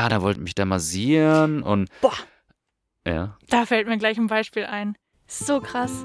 ja, 0.00 0.08
da 0.08 0.22
wollte 0.22 0.40
mich 0.40 0.54
der 0.54 0.64
massieren 0.64 1.62
und. 1.62 1.90
Boah. 2.00 2.14
Ja. 3.06 3.36
Da 3.48 3.66
fällt 3.66 3.86
mir 3.86 3.98
gleich 3.98 4.16
ein 4.16 4.28
Beispiel 4.28 4.64
ein. 4.64 4.96
So 5.26 5.60
krass. 5.60 6.04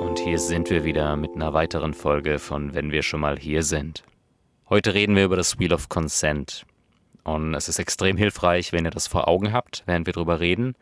Und 0.00 0.18
hier 0.18 0.38
sind 0.38 0.70
wir 0.70 0.84
wieder 0.84 1.16
mit 1.16 1.34
einer 1.34 1.52
weiteren 1.54 1.92
Folge 1.92 2.38
von 2.38 2.74
Wenn 2.74 2.92
wir 2.92 3.02
schon 3.02 3.20
mal 3.20 3.36
hier 3.36 3.64
sind. 3.64 4.04
Heute 4.68 4.94
reden 4.94 5.16
wir 5.16 5.24
über 5.24 5.36
das 5.36 5.58
Wheel 5.58 5.72
of 5.72 5.88
Consent. 5.88 6.64
Und 7.24 7.54
es 7.54 7.68
ist 7.68 7.80
extrem 7.80 8.16
hilfreich, 8.16 8.72
wenn 8.72 8.84
ihr 8.84 8.92
das 8.92 9.08
vor 9.08 9.26
Augen 9.26 9.52
habt, 9.52 9.82
während 9.86 10.06
wir 10.06 10.12
drüber 10.12 10.38
reden. 10.38 10.76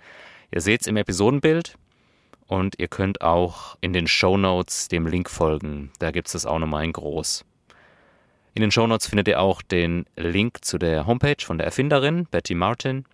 Ihr 0.51 0.61
seht 0.61 0.83
es 0.83 0.87
im 0.87 0.99
Episodenbild 0.99 1.77
und 2.49 2.75
ihr 2.79 2.89
könnt 2.89 3.21
auch 3.21 3.77
in 3.81 3.93
den 3.93 4.09
Show 4.09 4.37
Notes 4.37 4.89
dem 4.89 5.07
Link 5.07 5.31
folgen. 5.31 5.93
Da 6.01 6.11
gibt 6.11 6.27
es 6.27 6.33
das 6.33 6.47
auch 6.47 6.59
nochmal 6.59 6.85
in 6.85 6.93
groß. 6.93 7.45
In 8.55 8.63
den 8.63 8.71
Show 8.73 8.87
Notes 8.87 9.07
findet 9.07 9.29
ihr 9.29 9.41
auch 9.41 9.63
den 9.63 10.07
Link 10.17 10.65
zu 10.65 10.79
der 10.79 11.07
Homepage 11.07 11.45
von 11.45 11.59
der 11.59 11.67
Erfinderin, 11.67 12.27
Betty 12.31 12.55
Martin. 12.55 13.05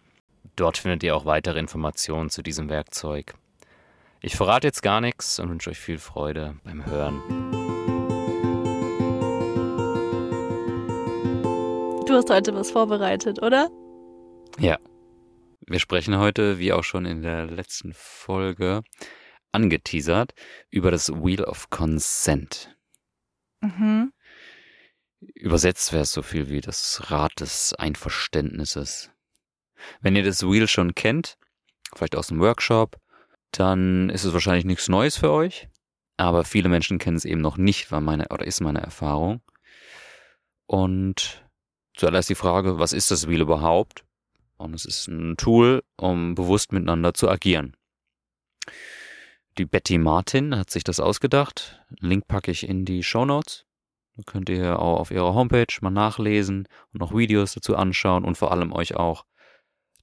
Dort 0.56 0.78
findet 0.78 1.02
ihr 1.02 1.14
auch 1.16 1.26
weitere 1.26 1.58
Informationen 1.58 2.30
zu 2.30 2.42
diesem 2.42 2.70
Werkzeug. 2.70 3.34
Ich 4.20 4.36
verrate 4.36 4.68
jetzt 4.68 4.82
gar 4.82 5.00
nichts 5.00 5.38
und 5.38 5.50
wünsche 5.50 5.68
euch 5.68 5.78
viel 5.78 5.98
Freude 5.98 6.54
beim 6.64 6.86
Hören. 6.86 7.20
Du 12.06 12.14
hast 12.14 12.30
heute 12.30 12.54
was 12.54 12.70
vorbereitet, 12.70 13.42
oder? 13.42 13.68
Ja. 14.58 14.78
Wir 15.66 15.80
sprechen 15.80 16.18
heute, 16.18 16.58
wie 16.58 16.72
auch 16.72 16.84
schon 16.84 17.04
in 17.04 17.22
der 17.22 17.46
letzten 17.46 17.92
Folge 17.94 18.82
angeteasert, 19.54 20.34
über 20.70 20.90
das 20.90 21.10
Wheel 21.10 21.44
of 21.44 21.70
Consent. 21.70 22.76
Mhm. 23.60 24.12
Übersetzt 25.34 25.92
wäre 25.92 26.02
es 26.02 26.12
so 26.12 26.22
viel 26.22 26.50
wie 26.50 26.60
das 26.60 27.10
Rad 27.10 27.40
des 27.40 27.72
Einverständnisses. 27.74 29.10
Wenn 30.00 30.16
ihr 30.16 30.22
das 30.22 30.42
Wheel 30.42 30.68
schon 30.68 30.94
kennt, 30.94 31.38
vielleicht 31.94 32.16
aus 32.16 32.28
dem 32.28 32.40
Workshop, 32.40 32.98
dann 33.52 34.10
ist 34.10 34.24
es 34.24 34.32
wahrscheinlich 34.32 34.64
nichts 34.64 34.88
Neues 34.88 35.16
für 35.16 35.30
euch. 35.30 35.68
Aber 36.16 36.44
viele 36.44 36.68
Menschen 36.68 36.98
kennen 36.98 37.16
es 37.16 37.24
eben 37.24 37.40
noch 37.40 37.56
nicht, 37.56 37.90
war 37.90 38.00
meine 38.00 38.28
oder 38.28 38.46
ist 38.46 38.60
meine 38.60 38.80
Erfahrung. 38.80 39.40
Und 40.66 41.44
zuallererst 41.96 42.30
die 42.30 42.34
Frage, 42.34 42.78
was 42.78 42.92
ist 42.92 43.10
das 43.10 43.28
Wheel 43.28 43.40
überhaupt? 43.40 44.04
Und 44.56 44.74
es 44.74 44.84
ist 44.84 45.08
ein 45.08 45.36
Tool, 45.36 45.82
um 45.96 46.34
bewusst 46.34 46.72
miteinander 46.72 47.14
zu 47.14 47.28
agieren. 47.28 47.76
Die 49.56 49.66
Betty 49.66 49.98
Martin 49.98 50.56
hat 50.56 50.70
sich 50.70 50.82
das 50.82 50.98
ausgedacht. 50.98 51.80
Link 52.00 52.26
packe 52.26 52.50
ich 52.50 52.68
in 52.68 52.84
die 52.84 53.04
Show 53.04 53.24
Notes. 53.24 53.66
Da 54.16 54.24
könnt 54.26 54.48
ihr 54.48 54.80
auch 54.80 54.98
auf 54.98 55.10
ihrer 55.12 55.34
Homepage 55.34 55.66
mal 55.80 55.90
nachlesen 55.90 56.66
und 56.92 57.00
noch 57.00 57.14
Videos 57.14 57.54
dazu 57.54 57.76
anschauen 57.76 58.24
und 58.24 58.36
vor 58.36 58.50
allem 58.50 58.72
euch 58.72 58.96
auch 58.96 59.24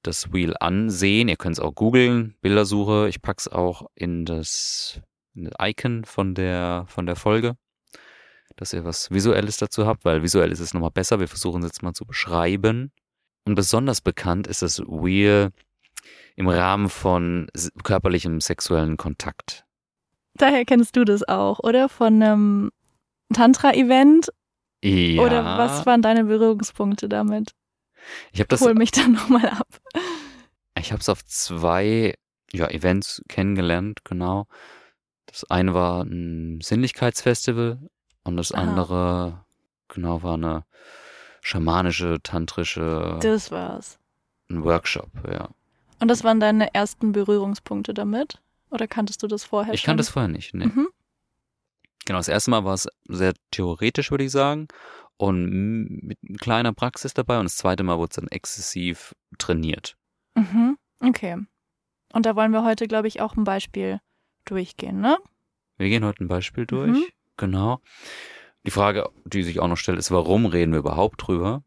das 0.03 0.31
Wheel 0.31 0.55
ansehen. 0.59 1.27
Ihr 1.27 1.35
könnt 1.35 1.57
es 1.57 1.59
auch 1.59 1.75
googeln, 1.75 2.35
Bildersuche. 2.41 3.09
Ich 3.09 3.21
pack's 3.21 3.49
auch 3.49 3.87
in 3.93 4.23
das, 4.23 5.01
in 5.33 5.43
das 5.43 5.53
Icon 5.61 6.05
von 6.05 6.33
der, 6.33 6.85
von 6.87 7.05
der 7.05 7.17
Folge, 7.17 7.57
dass 8.55 8.71
ihr 8.71 8.85
was 8.85 9.11
Visuelles 9.11 9.57
dazu 9.57 9.85
habt, 9.85 10.05
weil 10.05 10.23
visuell 10.23 10.53
ist 10.53 10.61
es 10.61 10.73
nochmal 10.73 10.91
besser. 10.91 11.19
Wir 11.19 11.27
versuchen 11.27 11.61
es 11.63 11.71
jetzt 11.71 11.83
mal 11.83 11.93
zu 11.93 12.05
beschreiben. 12.05 12.93
Und 13.45 13.55
besonders 13.55 13.99
bekannt 13.99 14.47
ist 14.47 14.61
das 14.61 14.79
Wheel 14.79 15.51
im 16.41 16.49
Rahmen 16.49 16.89
von 16.89 17.47
körperlichem 17.83 18.41
sexuellen 18.41 18.97
Kontakt. 18.97 19.63
Daher 20.33 20.65
kennst 20.65 20.95
du 20.95 21.05
das 21.05 21.27
auch, 21.27 21.59
oder? 21.59 21.87
Von 21.87 22.21
einem 22.21 22.71
Tantra-Event? 23.31 24.29
Ja. 24.83 25.21
Oder 25.21 25.45
was 25.45 25.85
waren 25.85 26.01
deine 26.01 26.23
Berührungspunkte 26.23 27.07
damit? 27.07 27.51
Ich 28.31 28.39
habe 28.39 28.47
das. 28.47 28.61
Hol 28.61 28.73
mich 28.73 28.89
dann 28.91 29.11
nochmal 29.11 29.47
ab. 29.49 29.67
Ich 30.79 30.91
habe 30.91 31.01
es 31.01 31.09
auf 31.09 31.23
zwei 31.25 32.15
ja, 32.51 32.67
Events 32.69 33.21
kennengelernt, 33.29 33.99
genau. 34.03 34.47
Das 35.27 35.49
eine 35.49 35.75
war 35.75 36.01
ein 36.01 36.59
Sinnlichkeitsfestival 36.61 37.79
und 38.23 38.37
das 38.37 38.51
Aha. 38.51 38.61
andere, 38.61 39.45
genau, 39.89 40.23
war 40.23 40.33
eine 40.33 40.65
schamanische, 41.41 42.17
tantrische, 42.23 43.19
Das 43.21 43.51
war's. 43.51 43.99
ein 44.49 44.63
Workshop, 44.63 45.09
ja. 45.31 45.49
Und 46.01 46.07
das 46.07 46.23
waren 46.23 46.39
deine 46.39 46.73
ersten 46.73 47.11
Berührungspunkte 47.11 47.93
damit? 47.93 48.41
Oder 48.71 48.87
kanntest 48.87 49.21
du 49.21 49.27
das 49.27 49.43
vorher 49.43 49.73
Ich 49.73 49.81
schon? 49.81 49.87
kannte 49.87 50.01
das 50.01 50.09
vorher 50.09 50.29
nicht, 50.29 50.53
ne. 50.53 50.65
Mhm. 50.65 50.87
Genau, 52.05 52.17
das 52.19 52.27
erste 52.27 52.49
Mal 52.49 52.65
war 52.65 52.73
es 52.73 52.87
sehr 53.07 53.33
theoretisch, 53.51 54.09
würde 54.09 54.23
ich 54.23 54.31
sagen. 54.31 54.67
Und 55.17 56.01
mit 56.01 56.17
kleiner 56.39 56.73
Praxis 56.73 57.13
dabei. 57.13 57.37
Und 57.37 57.45
das 57.45 57.57
zweite 57.57 57.83
Mal 57.83 57.99
wurde 57.99 58.09
es 58.09 58.15
dann 58.15 58.27
exzessiv 58.29 59.13
trainiert. 59.37 59.95
Mhm. 60.33 60.77
Okay. 60.99 61.37
Und 62.13 62.25
da 62.25 62.35
wollen 62.35 62.51
wir 62.51 62.63
heute, 62.63 62.87
glaube 62.87 63.07
ich, 63.07 63.21
auch 63.21 63.35
ein 63.35 63.43
Beispiel 63.43 64.01
durchgehen, 64.45 64.99
ne? 65.01 65.17
Wir 65.77 65.89
gehen 65.89 66.03
heute 66.03 66.23
ein 66.23 66.27
Beispiel 66.27 66.65
durch. 66.65 66.91
Mhm. 66.91 67.05
Genau. 67.37 67.79
Die 68.65 68.71
Frage, 68.71 69.09
die 69.25 69.43
sich 69.43 69.59
auch 69.59 69.67
noch 69.67 69.77
stellt, 69.77 69.99
ist, 69.99 70.09
warum 70.09 70.47
reden 70.47 70.71
wir 70.71 70.79
überhaupt 70.79 71.27
drüber? 71.27 71.63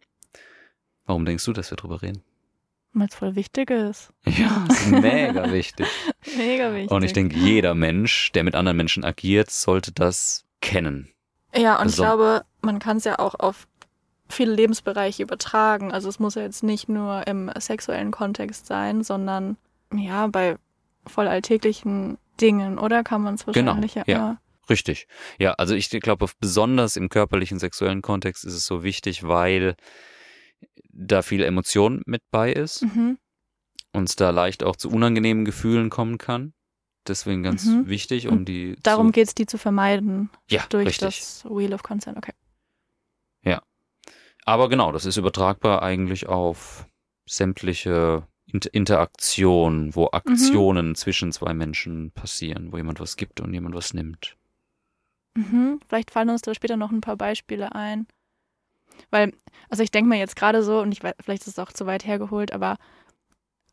Warum 1.07 1.25
denkst 1.25 1.45
du, 1.45 1.53
dass 1.53 1.71
wir 1.71 1.77
drüber 1.77 2.03
reden? 2.03 2.23
Weil 2.95 3.09
es 3.09 3.15
voll 3.15 3.35
wichtig 3.35 3.71
ist. 3.71 4.11
Ja, 4.27 4.65
ist 4.71 4.87
mega 4.91 5.51
wichtig. 5.53 5.87
Mega 6.37 6.73
wichtig. 6.73 6.91
Und 6.91 7.03
ich 7.03 7.13
denke, 7.13 7.37
jeder 7.37 7.75
Mensch, 7.75 8.31
der 8.33 8.45
mit 8.45 8.55
anderen 8.55 8.77
Menschen 8.77 9.05
agiert, 9.05 9.51
sollte 9.51 9.93
das 9.93 10.45
kennen. 10.61 11.11
Ja, 11.55 11.75
und 11.75 11.87
ich 11.89 11.93
Also- 11.93 12.03
glaube, 12.05 12.45
man 12.63 12.79
kann 12.79 12.97
es 12.97 13.05
ja 13.05 13.19
auch 13.19 13.35
auf 13.39 13.67
viele 14.29 14.55
Lebensbereiche 14.55 15.23
übertragen. 15.23 15.93
Also 15.93 16.09
es 16.09 16.19
muss 16.19 16.35
ja 16.37 16.43
jetzt 16.43 16.63
nicht 16.63 16.89
nur 16.89 17.27
im 17.27 17.51
sexuellen 17.59 18.11
Kontext 18.11 18.67
sein, 18.67 19.03
sondern 19.05 19.57
ja, 19.93 20.27
bei 20.29 20.57
voll 21.07 21.29
alltäglichen 21.29 22.17
Dingen, 22.41 22.79
oder? 22.79 23.05
Kann 23.05 23.23
man 23.23 23.35
es 23.35 23.45
Genau, 23.45 23.67
wahrscheinlich 23.73 23.95
ja, 23.95 24.05
ja. 24.07 24.17
immer. 24.17 24.41
Richtig. 24.71 25.07
Ja, 25.39 25.53
also 25.53 25.75
ich 25.75 25.91
glaube, 25.91 26.27
besonders 26.41 26.97
im 26.97 27.11
körperlichen 27.11 27.59
sexuellen 27.59 28.01
Kontext 28.03 28.45
ist 28.47 28.55
es 28.55 28.65
so 28.65 28.83
wichtig, 28.83 29.23
weil 29.25 29.77
da 30.97 31.23
viel 31.23 31.43
Emotion 31.43 32.03
mit 32.07 32.23
bei 32.31 32.53
ist 32.53 32.83
Mhm. 32.83 33.19
und 33.93 34.09
es 34.09 34.17
da 34.17 34.31
leicht 34.31 34.63
auch 34.63 34.77
zu 34.77 34.91
unangenehmen 34.91 35.45
Gefühlen 35.45 35.91
kommen 35.91 36.19
kann. 36.19 36.55
Deswegen 37.07 37.43
ganz 37.43 37.67
Mhm. 37.67 37.87
wichtig, 37.87 38.29
um 38.29 38.45
die 38.45 38.77
Darum 38.83 39.09
zu, 39.09 39.13
geht's, 39.13 39.35
die 39.35 39.47
zu 39.47 39.59
vermeiden 39.59 40.31
ja, 40.51 40.65
durch 40.71 40.87
richtig. 40.89 41.01
das 41.21 41.45
Wheel 41.45 41.75
of 41.75 41.83
Consent. 41.83 42.17
Okay. 42.17 42.33
Aber 44.47 44.69
genau, 44.69 44.93
das 44.93 45.07
ist 45.07 45.17
übertragbar 45.17 45.83
eigentlich 45.83 46.27
auf 46.29 46.87
sämtliche 47.27 48.27
Inter 48.47 48.75
Interaktionen, 48.75 49.95
wo 49.95 50.11
Aktionen 50.13 50.95
zwischen 50.95 51.33
zwei 51.33 51.55
Menschen 51.55 52.11
passieren, 52.11 52.71
wo 52.71 52.77
jemand 52.77 53.01
was 53.01 53.17
gibt 53.17 53.41
und 53.41 53.55
jemand 53.55 53.75
was 53.75 53.95
nimmt. 53.95 54.37
Mhm. 55.35 55.81
Vielleicht 55.89 56.11
fallen 56.11 56.29
uns 56.29 56.43
da 56.43 56.55
später 56.55 56.77
noch 56.77 56.93
ein 56.93 57.01
paar 57.01 57.17
Beispiele 57.17 57.75
ein. 57.75 58.07
Weil, 59.11 59.33
also 59.69 59.83
ich 59.83 59.91
denke 59.91 60.09
mir 60.09 60.19
jetzt 60.19 60.37
gerade 60.37 60.63
so, 60.63 60.81
und 60.81 60.93
ich 60.93 61.03
weiß, 61.03 61.15
vielleicht 61.21 61.43
ist 61.43 61.49
es 61.49 61.59
auch 61.59 61.73
zu 61.73 61.87
weit 61.87 62.07
hergeholt, 62.07 62.53
aber 62.53 62.77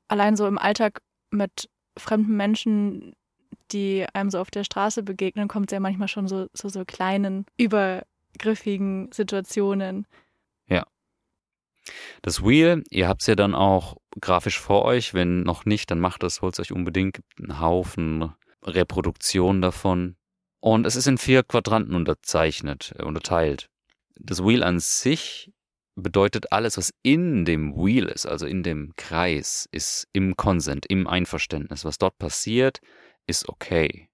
allein 0.08 0.36
so 0.36 0.48
im 0.48 0.58
Alltag 0.58 1.02
mit 1.30 1.70
fremden 1.98 2.36
Menschen, 2.36 3.14
die 3.72 4.06
einem 4.14 4.30
so 4.30 4.40
auf 4.40 4.52
der 4.52 4.64
Straße 4.64 5.04
begegnen, 5.04 5.48
kommt 5.48 5.72
es 5.72 5.74
ja 5.74 5.80
manchmal 5.80 6.08
schon 6.08 6.28
so 6.28 6.48
zu 6.54 6.70
so, 6.70 6.84
kleinen, 6.86 7.46
übergriffigen 7.58 9.12
Situationen. 9.12 10.06
Das 12.22 12.44
Wheel, 12.44 12.84
ihr 12.90 13.08
habt 13.08 13.22
es 13.22 13.28
ja 13.28 13.36
dann 13.36 13.56
auch 13.56 13.98
grafisch 14.20 14.60
vor 14.60 14.84
euch. 14.84 15.14
Wenn 15.14 15.44
noch 15.44 15.66
nicht, 15.66 15.92
dann 15.92 16.00
macht 16.00 16.24
das, 16.24 16.42
holt 16.42 16.60
euch 16.60 16.72
unbedingt. 16.72 17.22
Einen 17.40 17.60
Haufen 17.60 18.34
Reproduktionen 18.64 19.62
davon. 19.62 20.16
Und 20.60 20.86
es 20.86 20.96
ist 20.96 21.08
in 21.08 21.18
vier 21.18 21.44
Quadranten 21.44 21.96
unterzeichnet, 21.96 22.94
äh, 22.98 23.04
unterteilt. 23.04 23.70
Das 24.24 24.44
Wheel 24.44 24.64
an 24.64 24.80
sich 24.80 25.52
bedeutet 25.96 26.52
alles, 26.52 26.78
was 26.78 26.94
in 27.02 27.44
dem 27.46 27.76
Wheel 27.76 28.06
ist, 28.06 28.26
also 28.26 28.46
in 28.46 28.64
dem 28.64 28.94
Kreis, 28.96 29.68
ist 29.72 30.08
im 30.14 30.36
Consent, 30.38 30.86
im 30.88 31.08
Einverständnis. 31.08 31.86
Was 31.86 31.98
dort 31.98 32.18
passiert, 32.18 32.80
ist 33.28 33.50
okay. 33.50 34.10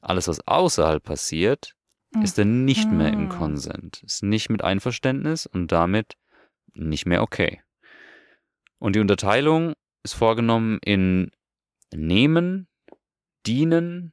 Alles, 0.00 0.28
was 0.28 0.46
außerhalb 0.46 1.02
passiert, 1.02 1.74
ist 2.22 2.38
dann 2.38 2.64
nicht 2.64 2.90
mehr 2.90 3.12
im 3.12 3.24
Mhm. 3.24 3.28
Consent, 3.28 4.02
ist 4.04 4.22
nicht 4.22 4.48
mit 4.48 4.62
Einverständnis 4.62 5.46
und 5.46 5.72
damit 5.72 6.16
nicht 6.72 7.04
mehr 7.06 7.22
okay. 7.22 7.60
Und 8.78 8.94
die 8.96 9.00
Unterteilung 9.00 9.74
ist 10.04 10.14
vorgenommen 10.14 10.78
in 10.82 11.30
nehmen, 11.92 12.68
dienen, 13.46 14.12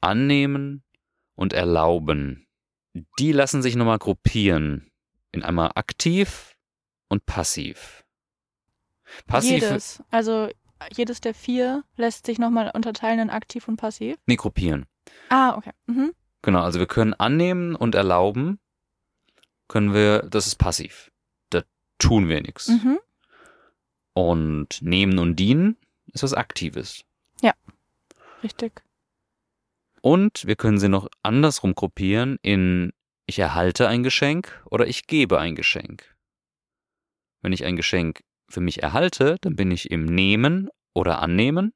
annehmen 0.00 0.84
und 1.34 1.52
erlauben. 1.52 2.46
Die 3.18 3.32
lassen 3.32 3.62
sich 3.62 3.76
nochmal 3.76 3.98
gruppieren 3.98 4.90
in 5.32 5.42
einmal 5.42 5.72
aktiv 5.74 6.56
und 7.08 7.24
passiv. 7.26 8.04
Passiv, 9.26 9.50
Jedes. 9.62 10.02
Also 10.10 10.48
jedes 10.90 11.20
der 11.20 11.34
vier 11.34 11.84
lässt 11.96 12.26
sich 12.26 12.38
nochmal 12.38 12.70
unterteilen 12.74 13.20
in 13.20 13.30
aktiv 13.30 13.68
und 13.68 13.76
passiv. 13.76 14.16
nee, 14.26 14.36
gruppieren. 14.36 14.86
Ah, 15.28 15.56
okay. 15.56 15.72
Mhm. 15.86 16.12
Genau, 16.42 16.62
also 16.62 16.78
wir 16.78 16.86
können 16.86 17.14
annehmen 17.14 17.76
und 17.76 17.94
erlauben, 17.94 18.58
können 19.68 19.94
wir, 19.94 20.22
das 20.22 20.46
ist 20.46 20.56
passiv. 20.56 21.12
Da 21.50 21.62
tun 21.98 22.28
wir 22.28 22.40
nichts. 22.42 22.68
Mhm. 22.68 22.98
Und 24.12 24.82
nehmen 24.82 25.18
und 25.18 25.36
dienen 25.36 25.76
ist 26.12 26.22
was 26.22 26.34
Aktives. 26.34 27.04
Richtig. 28.42 28.82
Und 30.02 30.46
wir 30.46 30.56
können 30.56 30.78
sie 30.78 30.88
noch 30.88 31.08
andersrum 31.22 31.74
gruppieren 31.74 32.38
in 32.42 32.92
ich 33.26 33.38
erhalte 33.38 33.86
ein 33.88 34.02
Geschenk 34.02 34.62
oder 34.68 34.86
ich 34.86 35.06
gebe 35.06 35.38
ein 35.38 35.54
Geschenk. 35.54 36.16
Wenn 37.40 37.52
ich 37.52 37.64
ein 37.64 37.76
Geschenk 37.76 38.22
für 38.50 38.60
mich 38.60 38.82
erhalte, 38.82 39.36
dann 39.40 39.56
bin 39.56 39.70
ich 39.70 39.90
im 39.90 40.04
Nehmen 40.04 40.68
oder 40.92 41.20
Annehmen. 41.20 41.72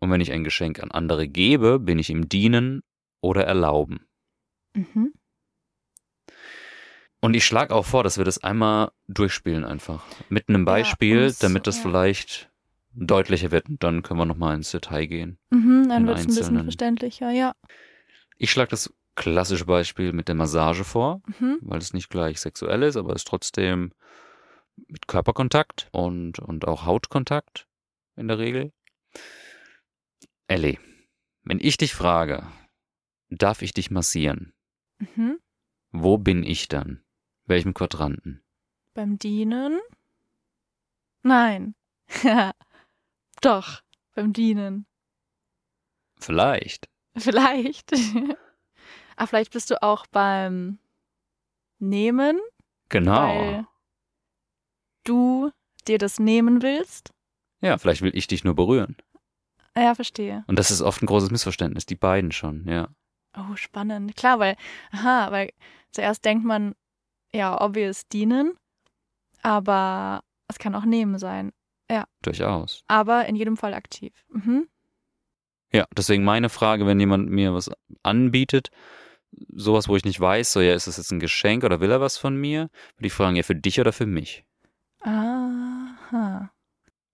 Und 0.00 0.10
wenn 0.10 0.20
ich 0.20 0.32
ein 0.32 0.44
Geschenk 0.44 0.80
an 0.80 0.90
andere 0.90 1.28
gebe, 1.28 1.78
bin 1.78 1.98
ich 1.98 2.10
im 2.10 2.28
Dienen 2.28 2.82
oder 3.22 3.44
Erlauben. 3.44 4.06
Mhm. 4.74 5.14
Und 7.20 7.34
ich 7.34 7.44
schlage 7.44 7.74
auch 7.74 7.86
vor, 7.86 8.04
dass 8.04 8.18
wir 8.18 8.24
das 8.24 8.42
einmal 8.44 8.92
durchspielen 9.08 9.64
einfach. 9.64 10.04
Mit 10.28 10.48
einem 10.48 10.64
Beispiel, 10.64 11.24
uns- 11.26 11.38
damit 11.38 11.66
das 11.66 11.76
ja. 11.76 11.82
vielleicht 11.82 12.47
deutlicher 13.06 13.50
wird. 13.50 13.68
Und 13.68 13.82
dann 13.82 14.02
können 14.02 14.20
wir 14.20 14.26
nochmal 14.26 14.54
ins 14.56 14.70
Detail 14.70 15.06
gehen. 15.06 15.38
Mhm, 15.50 15.88
dann 15.88 16.06
wird 16.06 16.18
es 16.18 16.24
ein 16.26 16.34
bisschen 16.34 16.62
verständlicher, 16.62 17.30
ja. 17.30 17.54
Ich 18.36 18.50
schlage 18.50 18.70
das 18.70 18.92
klassische 19.14 19.64
Beispiel 19.64 20.12
mit 20.12 20.28
der 20.28 20.34
Massage 20.36 20.84
vor, 20.84 21.20
Mhm. 21.38 21.58
weil 21.62 21.78
es 21.78 21.92
nicht 21.92 22.08
gleich 22.10 22.40
sexuell 22.40 22.82
ist, 22.82 22.96
aber 22.96 23.10
es 23.10 23.22
ist 23.22 23.28
trotzdem 23.28 23.92
mit 24.86 25.08
Körperkontakt 25.08 25.88
und, 25.90 26.38
und 26.38 26.66
auch 26.68 26.86
Hautkontakt 26.86 27.66
in 28.16 28.28
der 28.28 28.38
Regel. 28.38 28.72
Ellie, 30.46 30.78
wenn 31.42 31.58
ich 31.60 31.76
dich 31.76 31.94
frage, 31.94 32.46
darf 33.28 33.62
ich 33.62 33.74
dich 33.74 33.90
massieren? 33.90 34.52
Mhm. 34.98 35.38
Wo 35.90 36.16
bin 36.18 36.44
ich 36.44 36.68
dann? 36.68 37.02
Welchem 37.46 37.74
Quadranten? 37.74 38.42
Beim 38.94 39.18
Dienen? 39.18 39.78
Nein. 41.22 41.74
Doch, 43.40 43.80
beim 44.14 44.32
Dienen. 44.32 44.86
Vielleicht. 46.18 46.88
Vielleicht. 47.16 47.92
ah, 49.16 49.26
vielleicht 49.26 49.52
bist 49.52 49.70
du 49.70 49.82
auch 49.82 50.06
beim 50.08 50.78
Nehmen, 51.78 52.40
Genau. 52.88 53.12
weil 53.28 53.66
du 55.04 55.50
dir 55.86 55.98
das 55.98 56.18
nehmen 56.18 56.62
willst. 56.62 57.12
Ja, 57.60 57.78
vielleicht 57.78 58.02
will 58.02 58.16
ich 58.16 58.26
dich 58.26 58.44
nur 58.44 58.54
berühren. 58.54 58.96
Ja, 59.76 59.94
verstehe. 59.94 60.44
Und 60.48 60.58
das 60.58 60.70
ist 60.70 60.82
oft 60.82 61.02
ein 61.02 61.06
großes 61.06 61.30
Missverständnis, 61.30 61.86
die 61.86 61.94
beiden 61.94 62.32
schon, 62.32 62.66
ja. 62.68 62.88
Oh, 63.36 63.54
spannend. 63.54 64.16
Klar, 64.16 64.38
weil, 64.40 64.56
aha, 64.90 65.30
weil 65.30 65.52
zuerst 65.92 66.24
denkt 66.24 66.44
man, 66.44 66.74
ja, 67.32 67.60
obvious 67.60 68.08
dienen, 68.08 68.54
aber 69.42 70.24
es 70.48 70.58
kann 70.58 70.74
auch 70.74 70.84
nehmen 70.84 71.18
sein. 71.18 71.52
Durchaus. 72.22 72.82
Aber 72.88 73.26
in 73.26 73.36
jedem 73.36 73.56
Fall 73.56 73.74
aktiv. 73.74 74.12
Mhm. 74.30 74.68
Ja, 75.72 75.86
deswegen 75.96 76.24
meine 76.24 76.48
Frage, 76.48 76.86
wenn 76.86 76.98
jemand 76.98 77.28
mir 77.30 77.54
was 77.54 77.70
anbietet, 78.02 78.70
sowas, 79.54 79.88
wo 79.88 79.96
ich 79.96 80.04
nicht 80.04 80.18
weiß, 80.20 80.52
so 80.52 80.60
ja, 80.60 80.74
ist 80.74 80.86
das 80.86 80.96
jetzt 80.96 81.12
ein 81.12 81.20
Geschenk 81.20 81.62
oder 81.64 81.80
will 81.80 81.90
er 81.90 82.00
was 82.00 82.16
von 82.18 82.36
mir, 82.36 82.70
würde 82.96 83.06
ich 83.06 83.12
fragen, 83.12 83.36
ja, 83.36 83.42
für 83.42 83.54
dich 83.54 83.78
oder 83.80 83.92
für 83.92 84.06
mich? 84.06 84.44
Aha. 85.02 86.50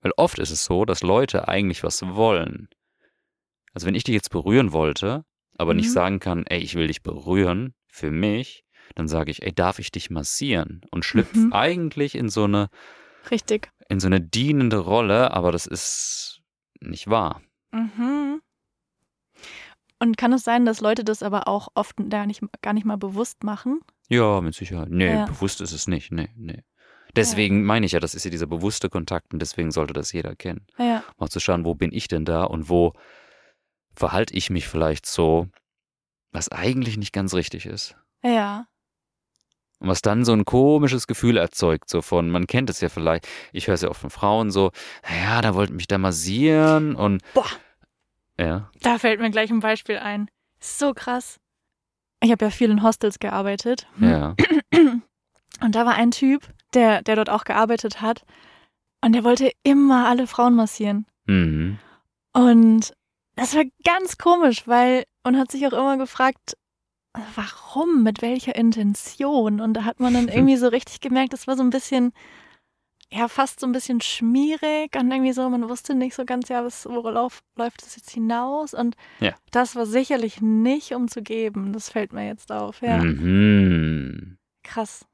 Weil 0.00 0.12
oft 0.17 0.38
ist 0.38 0.50
es 0.50 0.65
so, 0.65 0.85
dass 0.85 1.03
Leute 1.03 1.49
eigentlich 1.49 1.82
was 1.82 2.03
wollen. 2.06 2.69
Also 3.73 3.87
wenn 3.87 3.94
ich 3.94 4.05
dich 4.05 4.15
jetzt 4.15 4.31
berühren 4.31 4.73
wollte, 4.73 5.25
aber 5.59 5.75
nicht 5.75 5.88
Mhm. 5.88 5.93
sagen 5.93 6.21
kann, 6.21 6.47
ey, 6.47 6.61
ich 6.61 6.75
will 6.76 6.87
dich 6.87 7.03
berühren, 7.03 7.75
für 7.88 8.11
mich, 8.11 8.65
dann 8.94 9.09
sage 9.09 9.31
ich, 9.31 9.43
ey, 9.43 9.53
darf 9.53 9.79
ich 9.79 9.91
dich 9.91 10.11
massieren? 10.11 10.82
Und 10.91 11.05
schlüpf 11.05 11.35
Mhm. 11.35 11.53
eigentlich 11.53 12.15
in 12.15 12.29
so 12.29 12.44
eine, 12.44 12.69
Richtig. 13.31 13.71
In 13.88 14.00
so 14.00 14.06
eine 14.06 14.20
dienende 14.20 14.78
Rolle, 14.78 15.32
aber 15.32 15.52
das 15.52 15.66
ist 15.66 16.40
nicht 16.81 17.08
wahr. 17.08 17.40
Mhm. 17.72 18.40
Und 20.00 20.16
kann 20.16 20.32
es 20.32 20.44
sein, 20.44 20.64
dass 20.66 20.81
Leute 20.81 21.04
das 21.04 21.22
aber 21.22 21.48
auch 21.48 21.69
oft 21.75 21.96
gar 22.10 22.26
nicht, 22.26 22.42
gar 22.62 22.72
nicht 22.72 22.84
mal 22.84 22.96
bewusst 22.98 23.42
machen? 23.44 23.81
Ja, 24.08 24.40
mit 24.40 24.54
Sicherheit. 24.54 24.90
Nee, 24.90 25.12
Ja. 25.12 25.25
bewusst 25.26 25.60
ist 25.60 25.72
es 25.72 25.86
nicht. 25.86 26.12
Nee, 26.12 26.28
nee. 26.36 26.62
Deswegen 27.16 27.62
meine 27.64 27.86
ich 27.86 27.92
ja, 27.92 28.00
das 28.00 28.14
ist 28.14 28.25
ja 28.25 28.31
dieser 28.31 28.46
bewusste 28.48 28.90
Kontakt 28.90 29.32
und 29.32 29.38
deswegen 29.40 29.70
sollte 29.70 29.92
das 29.94 30.12
jeder 30.12 30.34
kennen. 30.34 30.66
Ja. 30.78 31.04
Mal 31.16 31.28
zu 31.28 31.38
schauen, 31.38 31.64
wo 31.64 31.75
bin 31.75 31.92
ich 31.92 32.08
denn 32.08 32.25
da 32.25 32.42
und 32.44 32.69
wo 32.69 32.92
verhalte 33.94 34.34
ich 34.34 34.50
mich 34.50 34.66
vielleicht 34.66 35.06
so, 35.06 35.46
was 36.32 36.50
eigentlich 36.50 36.96
nicht 36.96 37.12
ganz 37.12 37.32
richtig 37.32 37.66
ist. 37.66 37.96
Ja. 38.22 38.66
Und 39.81 39.88
was 39.88 40.03
dann 40.03 40.25
so 40.25 40.32
ein 40.32 40.44
komisches 40.44 41.06
Gefühl 41.06 41.37
erzeugt, 41.37 41.88
so 41.91 42.00
von, 42.00 42.31
man 42.31 42.47
kennt 42.47 42.71
es 42.71 42.81
ja 42.81 42.88
vielleicht, 42.88 43.26
ich 43.53 43.67
höre 43.67 43.75
es 43.75 43.82
ja 43.82 43.88
oft 43.91 44.00
von 44.00 44.11
Frauen 44.11 44.50
so, 44.50 44.71
naja, 45.09 45.41
da 45.43 45.55
wollten 45.55 45.76
mich 45.76 45.87
da 45.88 45.99
massieren 45.99 46.94
und 46.94 47.23
Boah. 47.35 47.47
ja, 48.38 48.71
Da 48.82 48.99
fällt 48.99 49.21
mir 49.21 49.31
gleich 49.31 49.50
ein 49.50 49.61
Beispiel 49.61 49.99
ein. 49.99 50.29
So 50.61 50.94
krass. 50.94 51.38
Ich 52.23 52.31
habe 52.31 52.44
ja 52.47 52.50
viel 52.50 52.71
in 52.71 52.82
Hostels 52.82 53.19
gearbeitet. 53.19 53.87
ja, 54.00 54.35
Und 55.61 55.75
da 55.75 55.85
war 55.87 55.94
ein 55.94 56.11
Typ, 56.11 56.43
der, 56.73 57.03
der 57.03 57.17
dort 57.17 57.31
auch 57.31 57.44
gearbeitet 57.44 58.00
hat. 58.00 58.25
Und 59.05 59.12
der 59.12 59.25
wollte 59.25 59.53
immer 59.62 60.09
alle 60.09 60.26
Frauen 60.26 60.55
massieren. 60.55 61.06
mhm. 61.26 61.79
Und 62.32 62.93
das 63.37 63.55
war 63.55 63.62
ganz 63.85 64.17
komisch, 64.19 64.67
weil, 64.67 65.05
und 65.23 65.37
hat 65.38 65.53
sich 65.53 65.65
auch 65.67 65.73
immer 65.73 65.97
gefragt, 65.99 66.56
warum, 67.34 68.02
mit 68.02 68.22
welcher 68.22 68.55
Intention? 68.56 69.61
Und 69.61 69.75
da 69.75 69.84
hat 69.84 70.00
man 70.00 70.14
dann 70.14 70.28
irgendwie 70.28 70.56
so 70.56 70.69
richtig 70.69 71.00
gemerkt, 71.00 71.32
das 71.32 71.46
war 71.46 71.56
so 71.56 71.62
ein 71.62 71.70
bisschen, 71.70 72.12
ja, 73.11 73.28
fast 73.28 73.61
so 73.61 73.66
ein 73.66 73.72
bisschen 73.72 74.00
schmierig 74.00 74.96
und 74.96 75.11
irgendwie 75.11 75.32
so, 75.32 75.49
man 75.49 75.69
wusste 75.69 75.94
nicht 75.94 76.14
so 76.14 76.25
ganz, 76.25 76.49
ja, 76.49 76.64
was, 76.64 76.87
worauf 76.87 77.43
läuft 77.56 77.82
das 77.82 77.96
jetzt 77.96 78.11
hinaus? 78.11 78.75
Und 78.75 78.96
Ja. 79.20 79.34
das 79.52 79.76
war 79.76 79.87
sicherlich 79.87 80.40
nicht 80.40 80.93
um 80.94 81.08
zu 81.08 81.22
geben. 81.22 81.72
Das 81.72 81.88
fällt 81.88 82.12
mir 82.12 82.26
jetzt 82.26 82.50
auf, 82.50 82.81
ja. 82.82 82.99
Mhm. 82.99 84.38
Krass. 84.62 85.06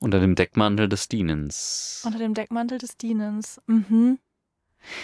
Unter 0.00 0.20
dem 0.20 0.34
Deckmantel 0.34 0.88
des 0.88 1.08
Dienens. 1.08 2.02
Unter 2.04 2.18
dem 2.18 2.34
Deckmantel 2.34 2.78
des 2.78 2.96
Dienens. 2.96 3.60
Mhm. 3.66 4.18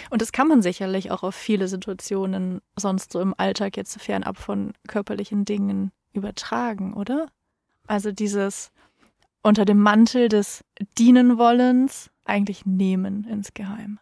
Und 0.09 0.21
das 0.21 0.33
kann 0.33 0.49
man 0.49 0.61
sicherlich 0.61 1.09
auch 1.09 1.23
auf 1.23 1.35
viele 1.35 1.69
Situationen 1.69 2.59
sonst 2.77 3.13
so 3.13 3.21
im 3.21 3.33
Alltag 3.37 3.77
jetzt 3.77 4.01
fernab 4.01 4.37
von 4.37 4.73
körperlichen 4.87 5.45
Dingen 5.45 5.91
übertragen, 6.13 6.93
oder? 6.93 7.31
Also 7.87 8.11
dieses 8.11 8.71
unter 9.41 9.65
dem 9.65 9.79
Mantel 9.81 10.27
des 10.29 10.63
Dienenwollens 10.97 12.09
eigentlich 12.25 12.65
nehmen 12.65 13.23
insgeheim. 13.23 13.99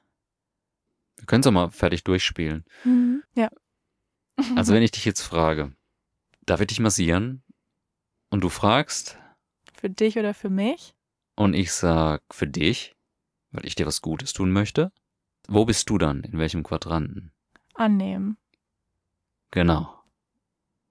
Wir 1.17 1.25
können 1.25 1.41
es 1.41 1.47
auch 1.47 1.51
mal 1.51 1.69
fertig 1.71 2.03
durchspielen. 2.03 2.65
Mhm. 2.83 3.23
Ja. 3.35 3.49
Also 4.55 4.71
wenn 4.73 4.83
ich 4.83 4.91
dich 4.91 5.03
jetzt 5.05 5.21
frage, 5.21 5.73
darf 6.45 6.61
ich 6.61 6.67
dich 6.67 6.79
massieren? 6.79 7.41
Und 8.29 8.41
du 8.43 8.49
fragst 8.49 9.17
Für 9.73 9.89
dich 9.89 10.17
oder 10.19 10.33
für 10.35 10.49
mich? 10.51 10.93
und 11.35 11.53
ich 11.55 11.71
sag 11.71 12.21
für 12.31 12.45
dich, 12.47 12.95
weil 13.51 13.65
ich 13.65 13.73
dir 13.75 13.85
was 13.87 14.01
Gutes 14.01 14.33
tun 14.33 14.51
möchte. 14.51 14.91
Wo 15.47 15.65
bist 15.65 15.89
du 15.89 15.97
dann? 15.97 16.23
In 16.23 16.37
welchem 16.39 16.61
Quadranten? 16.63 17.31
Annehmen. 17.73 18.37
Genau. 19.51 20.03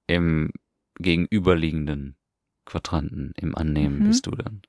Im 0.09 0.51
gegenüberliegenden 0.99 2.17
Quadranten, 2.65 3.33
im 3.37 3.57
Annehmen 3.57 4.01
Mhm. 4.01 4.05
bist 4.09 4.27
du 4.27 4.33
dann. 4.33 4.63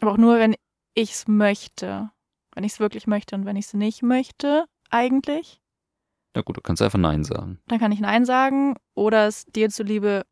Aber 0.00 0.12
auch 0.12 0.16
nur, 0.18 0.38
wenn 0.38 0.54
ich 0.94 1.12
es 1.12 1.28
möchte. 1.28 2.10
Wenn 2.54 2.64
ich 2.64 2.72
es 2.72 2.80
wirklich 2.80 3.06
möchte 3.06 3.34
und 3.34 3.46
wenn 3.46 3.56
ich 3.56 3.66
es 3.66 3.74
nicht 3.74 4.02
möchte, 4.02 4.66
eigentlich. 4.90 5.60
Na 6.34 6.42
gut, 6.42 6.56
du 6.56 6.60
kannst 6.60 6.82
einfach 6.82 6.98
Nein 6.98 7.24
sagen. 7.24 7.60
dann 7.68 7.78
kann 7.78 7.92
ich 7.92 8.00
Nein 8.00 8.24
sagen 8.26 8.76
oder 8.94 9.26
es 9.26 9.44
dir 9.46 9.70
zuliebe 9.70 10.24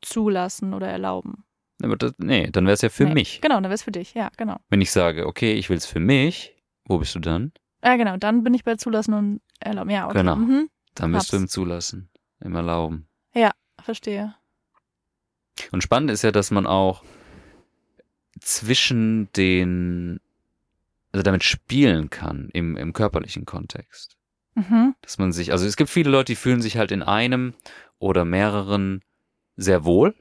zulassen 0.00 0.74
oder 0.74 0.88
erlauben. 0.88 1.44
Aber 1.82 1.96
das, 1.96 2.14
nee, 2.18 2.48
dann 2.50 2.64
wäre 2.64 2.74
es 2.74 2.82
ja 2.82 2.88
für 2.88 3.04
Nee. 3.04 3.14
mich. 3.14 3.40
Genau, 3.40 3.56
dann 3.56 3.64
wäre 3.64 3.74
es 3.74 3.82
für 3.82 3.90
dich. 3.92 4.14
Ja, 4.14 4.30
genau. 4.36 4.56
Wenn 4.68 4.80
ich 4.80 4.90
sage, 4.92 5.26
okay, 5.26 5.52
ich 5.54 5.68
will 5.68 5.76
es 5.76 5.86
für 5.86 6.00
mich, 6.00 6.56
wo 6.84 6.98
bist 6.98 7.14
du 7.14 7.18
dann? 7.20 7.52
Ja, 7.84 7.96
genau. 7.96 8.16
Dann 8.16 8.44
bin 8.44 8.54
ich 8.54 8.64
bei 8.64 8.76
zulassen 8.76 9.14
und 9.14 9.40
erlauben. 9.60 9.90
Ja, 9.90 10.06
okay. 10.06 10.18
Genau. 10.18 10.36
Mhm. 10.36 10.68
Dann 10.94 11.12
bist 11.12 11.32
du 11.32 11.36
Hab's. 11.36 11.42
im 11.42 11.48
Zulassen, 11.48 12.10
im 12.40 12.54
Erlauben. 12.54 13.08
Verstehe. 13.82 14.34
Und 15.70 15.82
spannend 15.82 16.10
ist 16.10 16.22
ja, 16.22 16.32
dass 16.32 16.50
man 16.50 16.66
auch 16.66 17.02
zwischen 18.40 19.30
den, 19.32 20.20
also 21.12 21.22
damit 21.22 21.44
spielen 21.44 22.10
kann 22.10 22.48
im, 22.52 22.76
im 22.76 22.92
körperlichen 22.92 23.44
Kontext. 23.44 24.16
Mhm. 24.54 24.94
Dass 25.02 25.18
man 25.18 25.32
sich, 25.32 25.52
also 25.52 25.66
es 25.66 25.76
gibt 25.76 25.90
viele 25.90 26.10
Leute, 26.10 26.32
die 26.32 26.36
fühlen 26.36 26.62
sich 26.62 26.76
halt 26.76 26.92
in 26.92 27.02
einem 27.02 27.54
oder 27.98 28.24
mehreren 28.24 29.02
sehr 29.56 29.84
wohl. 29.84 30.14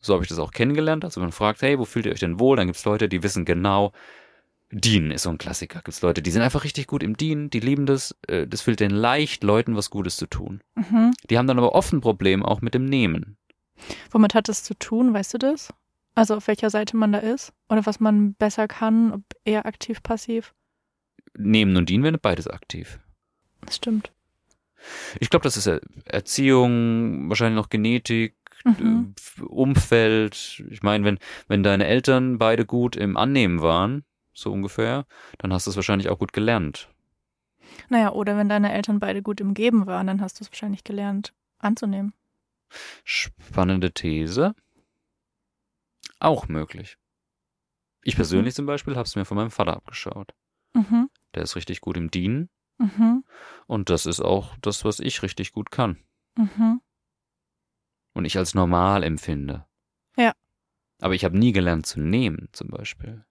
So 0.00 0.14
habe 0.14 0.24
ich 0.24 0.28
das 0.28 0.38
auch 0.38 0.50
kennengelernt. 0.50 1.04
Also 1.04 1.20
man 1.20 1.32
fragt, 1.32 1.62
hey, 1.62 1.78
wo 1.78 1.84
fühlt 1.84 2.06
ihr 2.06 2.12
euch 2.12 2.20
denn 2.20 2.38
wohl? 2.38 2.56
Dann 2.56 2.66
gibt 2.66 2.78
es 2.78 2.84
Leute, 2.84 3.08
die 3.08 3.22
wissen 3.22 3.44
genau, 3.44 3.92
Dienen 4.80 5.10
ist 5.12 5.22
so 5.22 5.30
ein 5.30 5.38
Klassiker. 5.38 5.78
Gibt 5.78 5.88
es 5.88 6.02
Leute, 6.02 6.20
die 6.22 6.30
sind 6.30 6.42
einfach 6.42 6.64
richtig 6.64 6.86
gut 6.86 7.02
im 7.02 7.16
Dienen, 7.16 7.48
die 7.50 7.60
lieben 7.60 7.86
das, 7.86 8.16
äh, 8.26 8.46
das 8.46 8.62
fällt 8.62 8.80
denen 8.80 8.94
leicht, 8.94 9.44
Leuten 9.44 9.76
was 9.76 9.90
Gutes 9.90 10.16
zu 10.16 10.26
tun. 10.26 10.62
Mhm. 10.74 11.12
Die 11.30 11.38
haben 11.38 11.46
dann 11.46 11.58
aber 11.58 11.74
oft 11.74 11.92
ein 11.92 12.00
Problem 12.00 12.42
auch 12.42 12.60
mit 12.60 12.74
dem 12.74 12.84
Nehmen. 12.84 13.36
Womit 14.10 14.34
hat 14.34 14.48
das 14.48 14.62
zu 14.64 14.74
tun, 14.74 15.14
weißt 15.14 15.34
du 15.34 15.38
das? 15.38 15.72
Also 16.16 16.36
auf 16.36 16.46
welcher 16.48 16.70
Seite 16.70 16.96
man 16.96 17.12
da 17.12 17.18
ist? 17.18 17.52
Oder 17.68 17.86
was 17.86 18.00
man 18.00 18.34
besser 18.34 18.68
kann, 18.68 19.12
ob 19.12 19.22
eher 19.44 19.66
aktiv, 19.66 20.02
passiv? 20.02 20.54
Nehmen 21.36 21.76
und 21.76 21.88
Dienen 21.88 22.04
werden 22.04 22.18
beides 22.22 22.46
aktiv. 22.46 23.00
Das 23.64 23.76
stimmt. 23.76 24.12
Ich 25.18 25.30
glaube, 25.30 25.44
das 25.44 25.56
ist 25.56 25.66
Er- 25.66 25.80
Erziehung, 26.04 27.28
wahrscheinlich 27.28 27.56
noch 27.56 27.68
Genetik, 27.70 28.36
Mhm. 28.64 29.14
äh, 29.38 29.42
Umfeld. 29.42 30.62
Ich 30.70 30.82
meine, 30.82 31.04
wenn, 31.04 31.18
wenn 31.48 31.62
deine 31.62 31.86
Eltern 31.86 32.38
beide 32.38 32.64
gut 32.64 32.96
im 32.96 33.16
Annehmen 33.16 33.60
waren, 33.60 34.04
so 34.34 34.52
ungefähr, 34.52 35.06
dann 35.38 35.52
hast 35.52 35.66
du 35.66 35.70
es 35.70 35.76
wahrscheinlich 35.76 36.08
auch 36.08 36.18
gut 36.18 36.32
gelernt. 36.32 36.88
Naja, 37.88 38.12
oder 38.12 38.36
wenn 38.36 38.48
deine 38.48 38.72
Eltern 38.72 39.00
beide 39.00 39.22
gut 39.22 39.40
im 39.40 39.54
Geben 39.54 39.86
waren, 39.86 40.06
dann 40.06 40.20
hast 40.20 40.38
du 40.38 40.44
es 40.44 40.50
wahrscheinlich 40.50 40.84
gelernt 40.84 41.32
anzunehmen. 41.58 42.12
Spannende 43.04 43.92
These. 43.92 44.54
Auch 46.20 46.48
möglich. 46.48 46.98
Ich 48.02 48.16
persönlich 48.16 48.54
zum 48.54 48.66
Beispiel 48.66 48.94
habe 48.96 49.06
es 49.06 49.16
mir 49.16 49.24
von 49.24 49.36
meinem 49.36 49.50
Vater 49.50 49.74
abgeschaut. 49.74 50.34
Mhm. 50.74 51.08
Der 51.34 51.42
ist 51.42 51.56
richtig 51.56 51.80
gut 51.80 51.96
im 51.96 52.10
Dienen 52.10 52.50
Mhm. 52.78 53.24
und 53.66 53.88
das 53.88 54.04
ist 54.04 54.20
auch 54.20 54.56
das, 54.60 54.84
was 54.84 54.98
ich 55.00 55.22
richtig 55.22 55.52
gut 55.52 55.70
kann 55.70 55.98
Mhm. 56.36 56.80
und 58.14 58.24
ich 58.24 58.36
als 58.36 58.54
normal 58.54 59.02
empfinde. 59.04 59.64
Ja. 60.16 60.32
Aber 61.00 61.14
ich 61.14 61.24
habe 61.24 61.38
nie 61.38 61.52
gelernt 61.52 61.86
zu 61.86 62.00
nehmen, 62.00 62.48
zum 62.52 62.68
Beispiel. 62.68 63.24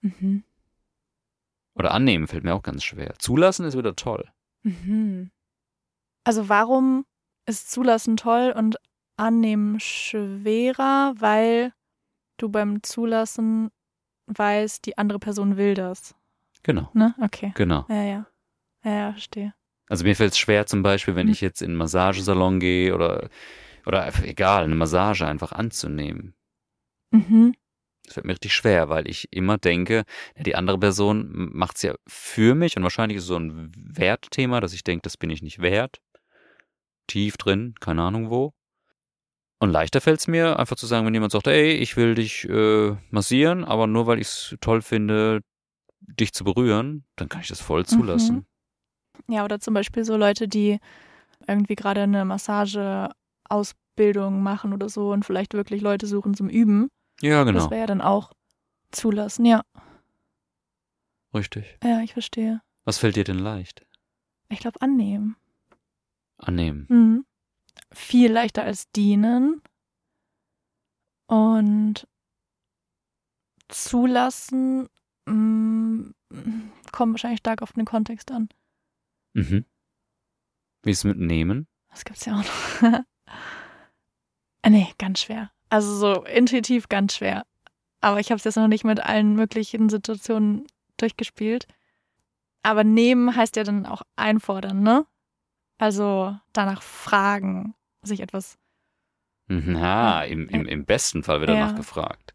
Mhm. 0.00 0.44
Oder 1.74 1.92
annehmen 1.92 2.26
fällt 2.26 2.44
mir 2.44 2.54
auch 2.54 2.62
ganz 2.62 2.84
schwer. 2.84 3.14
Zulassen 3.18 3.64
ist 3.64 3.76
wieder 3.76 3.96
toll. 3.96 4.28
Mhm. 4.62 5.30
Also 6.24 6.48
warum 6.48 7.06
ist 7.46 7.70
Zulassen 7.70 8.16
toll 8.16 8.52
und 8.56 8.76
Annehmen 9.16 9.80
schwerer? 9.80 11.14
Weil 11.18 11.72
du 12.36 12.48
beim 12.48 12.82
Zulassen 12.82 13.70
weißt, 14.26 14.84
die 14.86 14.98
andere 14.98 15.18
Person 15.18 15.56
will 15.56 15.74
das. 15.74 16.14
Genau, 16.62 16.90
Ne? 16.92 17.14
Okay. 17.20 17.52
genau. 17.54 17.86
Ja, 17.88 18.02
ja. 18.02 18.26
Ja, 18.84 18.90
ja, 18.92 19.12
verstehe. 19.12 19.54
Also 19.88 20.04
mir 20.04 20.14
fällt 20.14 20.32
es 20.32 20.38
schwer 20.38 20.66
zum 20.66 20.82
Beispiel, 20.82 21.16
wenn 21.16 21.26
Mhm. 21.26 21.32
ich 21.32 21.40
jetzt 21.40 21.62
in 21.62 21.70
einen 21.70 21.76
Massagesalon 21.78 22.60
gehe 22.60 22.94
oder, 22.94 23.28
oder 23.86 24.06
egal, 24.24 24.64
eine 24.64 24.74
Massage 24.74 25.26
einfach 25.26 25.52
anzunehmen. 25.52 26.34
Mhm. 27.10 27.54
Das 28.10 28.14
fällt 28.14 28.26
mir 28.26 28.32
richtig 28.32 28.54
schwer, 28.56 28.88
weil 28.88 29.08
ich 29.08 29.32
immer 29.32 29.56
denke, 29.56 30.02
die 30.36 30.56
andere 30.56 30.80
Person 30.80 31.48
macht 31.52 31.76
es 31.76 31.82
ja 31.82 31.94
für 32.08 32.56
mich 32.56 32.76
und 32.76 32.82
wahrscheinlich 32.82 33.18
ist 33.18 33.22
es 33.22 33.28
so 33.28 33.36
ein 33.36 33.70
Wertthema, 33.76 34.60
dass 34.60 34.72
ich 34.72 34.82
denke, 34.82 35.02
das 35.02 35.16
bin 35.16 35.30
ich 35.30 35.42
nicht 35.42 35.62
wert. 35.62 36.00
Tief 37.06 37.36
drin, 37.36 37.76
keine 37.78 38.02
Ahnung 38.02 38.28
wo. 38.28 38.52
Und 39.60 39.70
leichter 39.70 40.00
fällt 40.00 40.18
es 40.18 40.26
mir, 40.26 40.58
einfach 40.58 40.74
zu 40.74 40.88
sagen, 40.88 41.06
wenn 41.06 41.14
jemand 41.14 41.30
sagt, 41.30 41.46
ey, 41.46 41.74
ich 41.74 41.96
will 41.96 42.16
dich 42.16 42.48
äh, 42.48 42.96
massieren, 43.10 43.64
aber 43.64 43.86
nur 43.86 44.08
weil 44.08 44.18
ich 44.18 44.26
es 44.26 44.56
toll 44.60 44.82
finde, 44.82 45.42
dich 46.00 46.32
zu 46.32 46.42
berühren, 46.42 47.04
dann 47.14 47.28
kann 47.28 47.42
ich 47.42 47.48
das 47.48 47.60
voll 47.60 47.86
zulassen. 47.86 48.44
Ja, 49.28 49.44
oder 49.44 49.60
zum 49.60 49.74
Beispiel 49.74 50.02
so 50.02 50.16
Leute, 50.16 50.48
die 50.48 50.80
irgendwie 51.46 51.76
gerade 51.76 52.02
eine 52.02 52.24
Massageausbildung 52.24 54.42
machen 54.42 54.72
oder 54.72 54.88
so 54.88 55.12
und 55.12 55.24
vielleicht 55.24 55.54
wirklich 55.54 55.80
Leute 55.80 56.08
suchen 56.08 56.34
zum 56.34 56.48
Üben. 56.48 56.88
Ja, 57.22 57.44
genau. 57.44 57.60
Das 57.60 57.70
wäre 57.70 57.80
ja 57.80 57.86
dann 57.86 58.00
auch 58.00 58.32
zulassen. 58.90 59.44
Ja, 59.44 59.62
Richtig. 61.34 61.78
ja, 61.82 62.00
ich 62.00 62.12
verstehe. 62.12 62.60
Was 62.84 62.98
fällt 62.98 63.16
dir 63.16 63.24
denn 63.24 63.38
leicht? 63.38 63.86
Ich 64.48 64.60
glaube, 64.60 64.80
annehmen. 64.80 65.36
Annehmen. 66.38 66.86
Mhm. 66.88 67.26
Viel 67.92 68.32
leichter 68.32 68.64
als 68.64 68.90
dienen. 68.90 69.62
Und 71.26 72.08
zulassen 73.68 74.88
mm, 75.26 76.10
kommt 76.90 77.12
wahrscheinlich 77.14 77.38
stark 77.38 77.62
auf 77.62 77.72
den 77.74 77.84
Kontext 77.84 78.32
an. 78.32 78.48
Mhm. 79.34 79.64
Wie 80.82 80.90
ist 80.90 80.98
es 80.98 81.04
mit 81.04 81.18
Nehmen? 81.18 81.68
Das 81.90 82.04
gibt's 82.04 82.24
ja 82.24 82.40
auch 82.40 82.44
noch. 82.44 83.00
Äh, 84.62 84.68
nee, 84.68 84.92
ganz 84.98 85.20
schwer. 85.20 85.50
Also 85.70 85.94
so 85.94 86.24
intuitiv 86.24 86.88
ganz 86.88 87.14
schwer. 87.16 87.44
Aber 88.00 88.20
ich 88.20 88.30
habe 88.30 88.36
es 88.38 88.44
jetzt 88.44 88.56
noch 88.56 88.68
nicht 88.68 88.84
mit 88.84 89.00
allen 89.00 89.34
möglichen 89.34 89.88
Situationen 89.88 90.66
durchgespielt. 90.96 91.66
Aber 92.62 92.84
nehmen 92.84 93.34
heißt 93.34 93.56
ja 93.56 93.64
dann 93.64 93.86
auch 93.86 94.02
einfordern, 94.16 94.82
ne? 94.82 95.06
Also 95.78 96.36
danach 96.52 96.82
fragen, 96.82 97.74
sich 98.02 98.20
etwas. 98.20 98.58
Mhm, 99.48 99.76
Ja, 99.76 100.22
im, 100.22 100.48
im, 100.48 100.66
im 100.66 100.84
besten 100.84 101.22
Fall 101.22 101.40
wird 101.40 101.50
Ja. 101.50 101.56
danach 101.56 101.74
gefragt. 101.74 102.34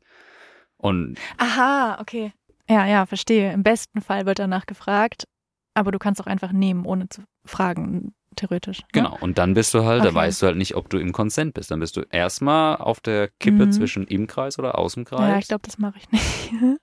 Und 0.77 1.17
Aha, 1.37 1.97
okay. 2.01 2.33
Ja, 2.69 2.85
ja, 2.87 3.05
verstehe. 3.05 3.51
Im 3.53 3.63
besten 3.63 4.01
Fall 4.01 4.25
wird 4.25 4.39
danach 4.39 4.65
gefragt, 4.65 5.27
aber 5.75 5.91
du 5.91 5.99
kannst 5.99 6.19
auch 6.21 6.25
einfach 6.27 6.51
nehmen, 6.51 6.85
ohne 6.85 7.07
zu 7.09 7.23
fragen, 7.45 8.15
theoretisch. 8.35 8.79
Ne? 8.79 8.85
genau, 8.93 9.17
und 9.21 9.37
dann 9.37 9.53
bist 9.53 9.73
du 9.73 9.83
halt, 9.83 10.03
da 10.03 10.07
Okay. 10.09 10.15
weißt 10.15 10.41
du 10.41 10.45
halt 10.47 10.57
nicht, 10.57 10.75
ob 10.75 10.89
du 10.89 10.97
im 10.97 11.11
Konsent 11.11 11.53
bist. 11.53 11.71
Dann 11.71 11.79
bist 11.79 11.95
du 11.97 12.01
erstmal 12.09 12.77
auf 12.77 12.99
der 12.99 13.29
Kippe 13.39 13.65
Mhm. 13.67 13.71
zwischen 13.71 14.07
im 14.07 14.27
Kreis 14.27 14.59
oder 14.59 14.77
aus 14.77 14.93
dem 14.95 15.05
Kreis. 15.05 15.19
Ja, 15.29 15.37
ich 15.39 15.47
glaube, 15.47 15.63
das 15.63 15.77
mache 15.77 15.97
ich 15.99 16.09
nicht. 16.11 16.51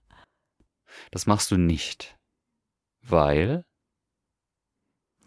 das 1.10 1.26
machst 1.26 1.50
du 1.50 1.56
nicht. 1.56 2.16
Weil, 3.04 3.64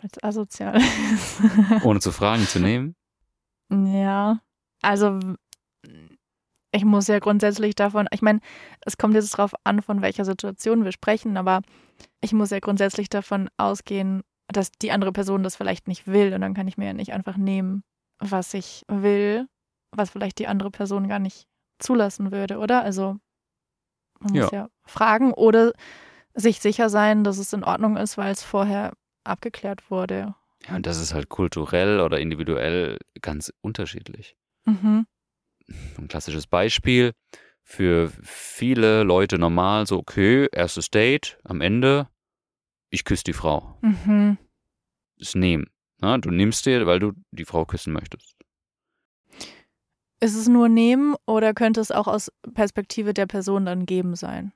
Als 0.01 0.22
asozial 0.24 0.77
ist. 0.77 1.41
ohne 1.84 2.00
zu 2.00 2.12
fragen, 2.12 2.46
zu 2.48 2.60
nehmen. 2.60 2.96
Ja, 3.72 4.39
also 4.82 5.20
ich 6.72 6.84
muss 6.86 7.08
ja 7.08 7.20
grundsätzlich 7.20 7.74
davon, 7.75 8.08
ich 8.12 8.22
meine, 8.22 8.41
es 8.82 8.98
kommt 8.98 9.13
jetzt 9.15 9.32
drauf 9.32 9.53
an, 9.63 9.82
von 9.82 10.01
welcher 10.01 10.25
Situation 10.25 10.84
wir 10.84 10.91
sprechen, 10.91 11.38
aber 11.38 11.62
ich 12.22 12.34
muss 12.34 12.50
ja 12.51 12.60
grundsätzlich 12.60 13.10
davon 13.10 13.50
ausgehen, 13.58 14.24
dass 14.47 14.71
die 14.71 14.91
andere 14.91 15.11
Person 15.11 15.43
das 15.43 15.55
vielleicht 15.55 15.87
nicht 15.87 16.07
will 16.07 16.33
und 16.33 16.41
dann 16.41 16.53
kann 16.53 16.67
ich 16.67 16.77
mir 16.77 16.85
ja 16.85 16.93
nicht 16.93 17.13
einfach 17.13 17.37
nehmen, 17.37 17.83
was 18.19 18.53
ich 18.53 18.83
will, 18.87 19.47
was 19.91 20.09
vielleicht 20.09 20.39
die 20.39 20.47
andere 20.47 20.71
Person 20.71 21.07
gar 21.07 21.19
nicht 21.19 21.47
zulassen 21.79 22.31
würde, 22.31 22.57
oder? 22.59 22.83
Also 22.83 23.17
man 24.19 24.33
muss 24.33 24.51
ja 24.51 24.69
fragen 24.85 25.33
oder 25.33 25.73
sich 26.33 26.59
sicher 26.59 26.89
sein, 26.89 27.23
dass 27.23 27.37
es 27.37 27.53
in 27.53 27.63
Ordnung 27.63 27.97
ist, 27.97 28.17
weil 28.17 28.31
es 28.31 28.43
vorher 28.43 28.93
abgeklärt 29.23 29.89
wurde. 29.89 30.35
Ja, 30.67 30.75
und 30.75 30.85
das 30.85 30.99
ist 30.99 31.13
halt 31.13 31.29
kulturell 31.29 31.99
oder 31.99 32.19
individuell 32.19 32.97
ganz 33.21 33.53
unterschiedlich. 33.61 34.35
Mhm. 34.65 35.05
Ein 35.97 36.07
klassisches 36.07 36.47
Beispiel 36.47 37.13
für 37.63 38.11
viele 38.21 39.03
Leute 39.03 39.39
normal, 39.39 39.87
so, 39.87 39.97
okay, 39.97 40.47
erstes 40.51 40.91
Date, 40.91 41.39
am 41.43 41.61
Ende, 41.61 42.07
ich 42.95 43.05
küsse 43.05 43.23
die 43.23 43.33
Frau. 43.33 43.77
Mhm. 43.81 44.37
Das 45.19 45.35
Nehmen. 45.35 45.67
Na, 46.01 46.17
du 46.17 46.29
nimmst 46.31 46.65
dir, 46.65 46.85
weil 46.87 46.99
du 46.99 47.13
die 47.31 47.45
Frau 47.45 47.65
küssen 47.65 47.93
möchtest. 47.93 48.35
Ist 50.19 50.35
es 50.35 50.47
nur 50.47 50.69
nehmen 50.69 51.15
oder 51.25 51.53
könnte 51.53 51.81
es 51.81 51.91
auch 51.91 52.07
aus 52.07 52.31
Perspektive 52.53 53.13
der 53.13 53.27
Person 53.27 53.65
dann 53.65 53.85
geben 53.85 54.15
sein? 54.15 54.53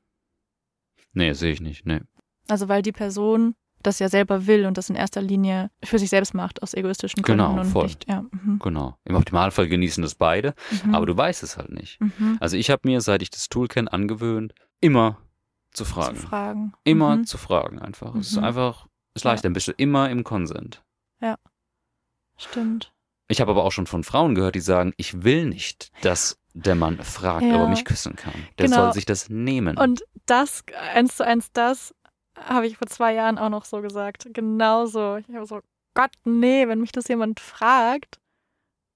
Nee, 1.13 1.33
sehe 1.33 1.51
ich 1.51 1.61
nicht. 1.61 1.85
Nee. 1.85 2.01
Also 2.47 2.67
weil 2.69 2.81
die 2.81 2.91
Person 2.91 3.55
das 3.81 3.99
ja 3.99 4.09
selber 4.09 4.45
will 4.45 4.65
und 4.65 4.77
das 4.77 4.89
in 4.89 4.95
erster 4.97 5.21
Linie 5.21 5.71
für 5.83 5.99
sich 5.99 6.09
selbst 6.09 6.33
macht, 6.33 6.61
aus 6.61 6.73
egoistischen 6.73 7.21
Gründen 7.23 7.45
Genau, 7.45 7.59
und 7.61 7.65
voll. 7.65 7.83
nicht. 7.85 8.05
Ja. 8.09 8.25
Mhm. 8.31 8.59
Genau. 8.61 8.97
Im 9.05 9.15
Optimalfall 9.15 9.69
genießen 9.69 10.01
das 10.01 10.15
beide, 10.15 10.53
Mhm. 10.83 10.95
aber 10.95 11.05
du 11.05 11.15
weißt 11.15 11.43
es 11.43 11.55
halt 11.55 11.69
nicht. 11.69 11.99
mhm. 12.01 12.37
Also 12.41 12.57
ich 12.57 12.69
habe 12.71 12.81
mir, 12.87 12.99
seit 12.99 13.21
ich 13.21 13.29
das 13.29 13.47
Tool 13.47 13.67
kenne, 13.69 13.91
angewöhnt, 13.93 14.53
immer 14.81 15.17
zu 15.71 15.83
zu 15.83 15.91
fragen. 15.91 16.15
fragen. 16.17 16.73
Immer 16.83 17.17
Mhm. 17.17 17.25
zu 17.25 17.37
fragen 17.37 17.79
einfach. 17.79 18.15
Es 18.15 18.31
ist 18.31 18.37
Mhm. 18.37 18.43
einfach, 18.43 18.87
ist 19.15 19.23
Ja. 19.25 19.31
leicht, 19.31 19.45
dann 19.45 19.53
bist 19.53 19.67
du 19.67 19.71
immer 19.73 20.09
im 20.09 20.23
Konsent. 20.23 20.83
Stimmt. 22.37 22.93
Ich 23.27 23.41
habe 23.41 23.51
aber 23.51 23.63
auch 23.65 23.71
schon 23.71 23.85
von 23.85 24.03
Frauen 24.05 24.33
gehört, 24.33 24.55
die 24.55 24.61
sagen, 24.61 24.93
ich 24.97 25.23
will 25.23 25.45
nicht, 25.45 25.91
dass 26.03 26.39
der 26.53 26.75
Mann 26.75 26.97
fragt, 27.03 27.43
Ja. 27.45 27.55
ob 27.55 27.61
er 27.63 27.67
mich 27.67 27.83
küssen 27.85 28.15
kann. 28.15 28.33
Der 28.57 28.67
Genau. 28.67 28.77
soll 28.83 28.93
sich 28.93 29.05
das 29.05 29.29
nehmen. 29.29 29.77
Und 29.77 30.03
das, 30.25 30.63
eins 30.93 31.17
zu 31.17 31.25
eins, 31.25 31.51
das 31.51 31.93
habe 32.37 32.65
ich 32.65 32.77
vor 32.77 32.87
zwei 32.87 33.13
Jahren 33.13 33.37
auch 33.37 33.49
noch 33.49 33.65
so 33.65 33.81
gesagt. 33.81 34.27
Genauso. 34.33 35.17
Ich 35.17 35.27
habe 35.35 35.45
so, 35.45 35.59
Gott, 35.95 36.11
nee, 36.23 36.67
wenn 36.67 36.79
mich 36.79 36.91
das 36.93 37.07
jemand 37.09 37.39
fragt, 37.41 38.19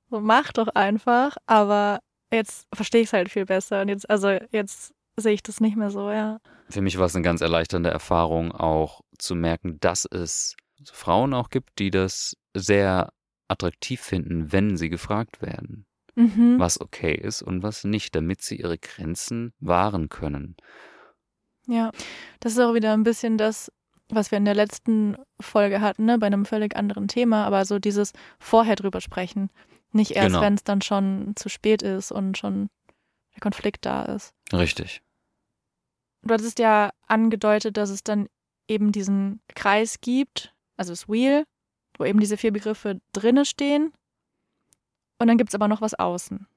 so 0.09 0.21
mach 0.21 0.53
doch 0.53 0.69
einfach. 0.69 1.35
Aber 1.45 1.99
jetzt 2.31 2.65
verstehe 2.73 3.01
ich 3.01 3.07
es 3.09 3.13
halt 3.13 3.29
viel 3.29 3.45
besser. 3.45 3.81
Und 3.81 3.89
jetzt, 3.89 4.09
also 4.09 4.29
jetzt 4.51 4.93
sehe 5.17 5.33
ich 5.33 5.43
das 5.43 5.59
nicht 5.61 5.75
mehr 5.77 5.91
so, 5.91 6.09
ja. 6.11 6.39
Für 6.69 6.81
mich 6.81 6.97
war 6.97 7.05
es 7.05 7.15
eine 7.15 7.23
ganz 7.23 7.41
erleichternde 7.41 7.89
Erfahrung, 7.89 8.51
auch 8.51 9.01
zu 9.17 9.35
merken, 9.35 9.79
dass 9.79 10.05
es 10.05 10.55
Frauen 10.85 11.33
auch 11.33 11.49
gibt, 11.49 11.77
die 11.79 11.91
das 11.91 12.35
sehr 12.53 13.11
attraktiv 13.47 14.01
finden, 14.01 14.51
wenn 14.51 14.77
sie 14.77 14.89
gefragt 14.89 15.41
werden, 15.41 15.85
Mhm. 16.15 16.59
was 16.59 16.79
okay 16.81 17.13
ist 17.13 17.41
und 17.41 17.63
was 17.63 17.83
nicht, 17.83 18.15
damit 18.15 18.41
sie 18.41 18.55
ihre 18.57 18.77
Grenzen 18.77 19.53
wahren 19.59 20.09
können. 20.09 20.55
Ja, 21.67 21.91
das 22.39 22.53
ist 22.53 22.59
auch 22.59 22.73
wieder 22.73 22.93
ein 22.93 23.03
bisschen 23.03 23.37
das, 23.37 23.71
was 24.09 24.31
wir 24.31 24.37
in 24.37 24.45
der 24.45 24.55
letzten 24.55 25.15
Folge 25.39 25.79
hatten, 25.81 26.05
ne, 26.05 26.17
bei 26.19 26.27
einem 26.27 26.45
völlig 26.45 26.75
anderen 26.75 27.07
Thema, 27.07 27.45
aber 27.45 27.65
so 27.65 27.79
dieses 27.79 28.11
vorher 28.39 28.75
drüber 28.75 28.99
sprechen. 29.01 29.49
Nicht 29.91 30.11
erst, 30.11 30.29
Genau. 30.29 30.41
wenn 30.41 30.55
es 30.55 30.63
dann 30.63 30.81
schon 30.81 31.33
zu 31.35 31.49
spät 31.49 31.81
ist 31.83 32.11
und 32.11 32.37
schon 32.37 32.69
der 33.35 33.41
Konflikt 33.41 33.85
da 33.85 34.03
ist. 34.05 34.33
Richtig. 34.51 35.01
Du 36.23 36.33
hattest 36.33 36.59
ja 36.59 36.91
angedeutet, 37.07 37.77
dass 37.77 37.89
es 37.89 38.03
dann 38.03 38.27
eben 38.67 38.91
diesen 38.91 39.41
Kreis 39.55 39.99
gibt, 39.99 40.53
also 40.77 40.91
das 40.91 41.09
Wheel, 41.09 41.45
wo 41.97 42.05
eben 42.05 42.19
diese 42.19 42.37
vier 42.37 42.51
Begriffe 42.51 43.01
drinne 43.11 43.45
stehen. 43.45 43.93
Und 45.19 45.27
dann 45.27 45.37
gibt 45.37 45.49
es 45.49 45.55
aber 45.55 45.67
noch 45.67 45.81
was 45.81 45.93
außen. 45.93 46.47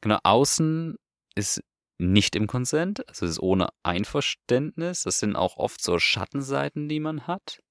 Genau, 0.00 0.18
außen 0.24 0.96
ist 1.34 1.62
nicht 1.98 2.34
im 2.34 2.48
Konsent, 2.48 3.08
also 3.08 3.24
es 3.24 3.32
ist 3.32 3.40
ohne 3.40 3.68
Einverständnis. 3.84 5.02
Das 5.04 5.20
sind 5.20 5.36
auch 5.36 5.56
oft 5.56 5.80
so 5.82 5.98
Schattenseiten, 5.98 6.88
die 6.88 7.00
man 7.00 7.26
hat. 7.28 7.62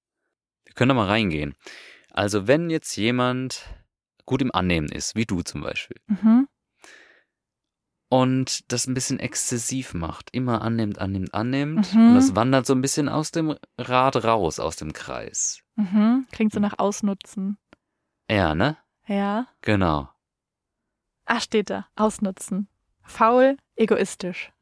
Wir 0.64 0.74
können 0.74 0.88
da 0.88 0.94
mal 0.94 1.06
reingehen. 1.06 1.54
Also 2.10 2.46
wenn 2.46 2.70
jetzt 2.70 2.96
jemand 2.96 3.68
gut 4.24 4.40
im 4.40 4.54
Annehmen 4.54 4.88
ist, 4.88 5.14
wie 5.14 5.26
du 5.26 5.42
zum 5.42 5.60
Beispiel, 5.60 5.98
Mhm. 6.06 6.48
Und 8.12 8.70
das 8.70 8.86
ein 8.86 8.92
bisschen 8.92 9.18
exzessiv 9.20 9.94
macht, 9.94 10.28
immer 10.32 10.60
annimmt, 10.60 10.98
annimmt, 10.98 11.32
annimmt, 11.32 11.94
Mhm. 11.94 12.08
und 12.08 12.14
das 12.16 12.36
wandert 12.36 12.66
so 12.66 12.74
ein 12.74 12.82
bisschen 12.82 13.08
aus 13.08 13.30
dem 13.30 13.56
Rad 13.78 14.22
raus, 14.22 14.60
aus 14.60 14.76
dem 14.76 14.92
Kreis. 14.92 15.62
Mhm. 15.76 16.26
Klingt 16.30 16.52
so 16.52 16.60
nach 16.60 16.78
Ausnutzen. 16.78 17.56
Ja, 18.30 18.54
ne? 18.54 18.76
Ja. 19.06 19.46
Genau. 19.62 20.10
Ach, 21.24 21.40
steht 21.40 21.70
da. 21.70 21.86
Ausnutzen. 21.96 22.68
Faul, 23.02 23.56
egoistisch. 23.76 24.52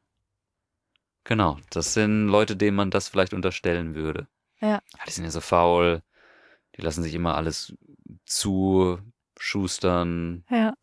Genau. 1.25 1.57
Das 1.71 1.93
sind 1.93 2.29
Leute, 2.29 2.55
denen 2.55 2.77
man 2.77 2.89
das 2.89 3.09
vielleicht 3.09 3.33
unterstellen 3.33 3.95
würde. 3.95 4.27
Ja. 4.61 4.79
Die 5.05 5.11
sind 5.11 5.25
ja 5.25 5.31
so 5.31 5.41
faul, 5.41 6.03
die 6.77 6.81
lassen 6.81 7.03
sich 7.03 7.13
immer 7.15 7.35
alles 7.35 7.73
zuschustern. 8.25 9.01
Ja. 10.49 10.73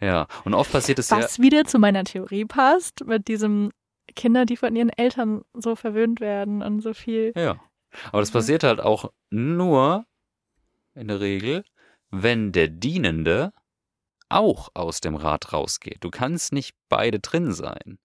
Ja. 0.00 0.26
Und 0.44 0.54
oft 0.54 0.70
passiert 0.72 0.98
es 0.98 1.10
ja. 1.10 1.18
Was 1.18 1.38
wieder 1.40 1.64
zu 1.64 1.78
meiner 1.78 2.04
Theorie 2.04 2.44
passt, 2.44 3.04
mit 3.06 3.28
diesem 3.28 3.70
Kinder, 4.14 4.44
die 4.44 4.56
von 4.56 4.74
ihren 4.76 4.90
Eltern 4.90 5.42
so 5.54 5.74
verwöhnt 5.76 6.20
werden 6.20 6.62
und 6.62 6.80
so 6.80 6.94
viel. 6.94 7.32
Ja. 7.36 7.60
Aber 8.12 8.20
das 8.20 8.30
Mhm. 8.30 8.38
passiert 8.38 8.62
halt 8.64 8.80
auch 8.80 9.10
nur 9.30 10.04
in 10.94 11.08
der 11.08 11.20
Regel, 11.20 11.64
wenn 12.10 12.52
der 12.52 12.68
Dienende 12.68 13.52
auch 14.28 14.68
aus 14.74 15.00
dem 15.00 15.14
Rad 15.14 15.52
rausgeht. 15.52 15.98
Du 16.00 16.10
kannst 16.10 16.52
nicht 16.52 16.74
beide 16.88 17.20
drin 17.20 17.52
sein. 17.52 17.98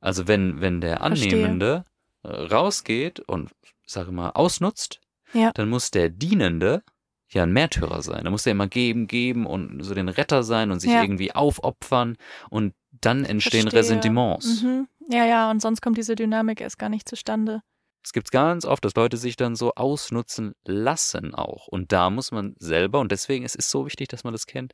Also 0.00 0.28
wenn, 0.28 0.60
wenn 0.60 0.80
der 0.80 0.98
Verstehe. 0.98 1.32
Annehmende 1.32 1.84
äh, 2.22 2.28
rausgeht 2.28 3.20
und, 3.20 3.50
sage 3.86 4.12
mal, 4.12 4.30
ausnutzt, 4.30 5.00
Ja. 5.32 5.50
dann 5.52 5.68
muss 5.68 5.90
der 5.90 6.08
Dienende 6.10 6.82
ja 7.30 7.42
ein 7.42 7.52
Märtyrer 7.52 8.02
sein. 8.02 8.24
Da 8.24 8.30
muss 8.30 8.46
er 8.46 8.52
immer 8.52 8.68
geben, 8.68 9.06
geben 9.06 9.46
und 9.46 9.82
so 9.82 9.94
den 9.94 10.08
Retter 10.08 10.42
sein 10.42 10.70
und 10.70 10.80
sich 10.80 10.90
Ja. 10.90 11.02
irgendwie 11.02 11.34
aufopfern 11.34 12.16
und 12.50 12.74
dann 12.90 13.24
entstehen 13.24 13.62
Verstehe. 13.62 13.80
Ressentiments. 13.80 14.62
Mhm. 14.62 14.88
Ja, 15.10 15.24
ja, 15.24 15.50
und 15.50 15.60
sonst 15.60 15.80
kommt 15.80 15.98
diese 15.98 16.14
Dynamik 16.14 16.60
erst 16.60 16.78
gar 16.78 16.88
nicht 16.88 17.08
zustande. 17.08 17.62
Es 18.04 18.12
gibt 18.12 18.30
ganz 18.30 18.64
oft, 18.64 18.84
dass 18.84 18.94
Leute 18.94 19.16
sich 19.16 19.36
dann 19.36 19.56
so 19.56 19.72
ausnutzen 19.74 20.54
lassen 20.64 21.34
auch. 21.34 21.66
Und 21.66 21.92
da 21.92 22.10
muss 22.10 22.30
man 22.32 22.54
selber, 22.58 23.00
und 23.00 23.12
deswegen 23.12 23.44
ist 23.44 23.56
es 23.58 23.70
so 23.70 23.84
wichtig, 23.86 24.08
dass 24.08 24.24
man 24.24 24.32
das 24.32 24.46
kennt, 24.46 24.72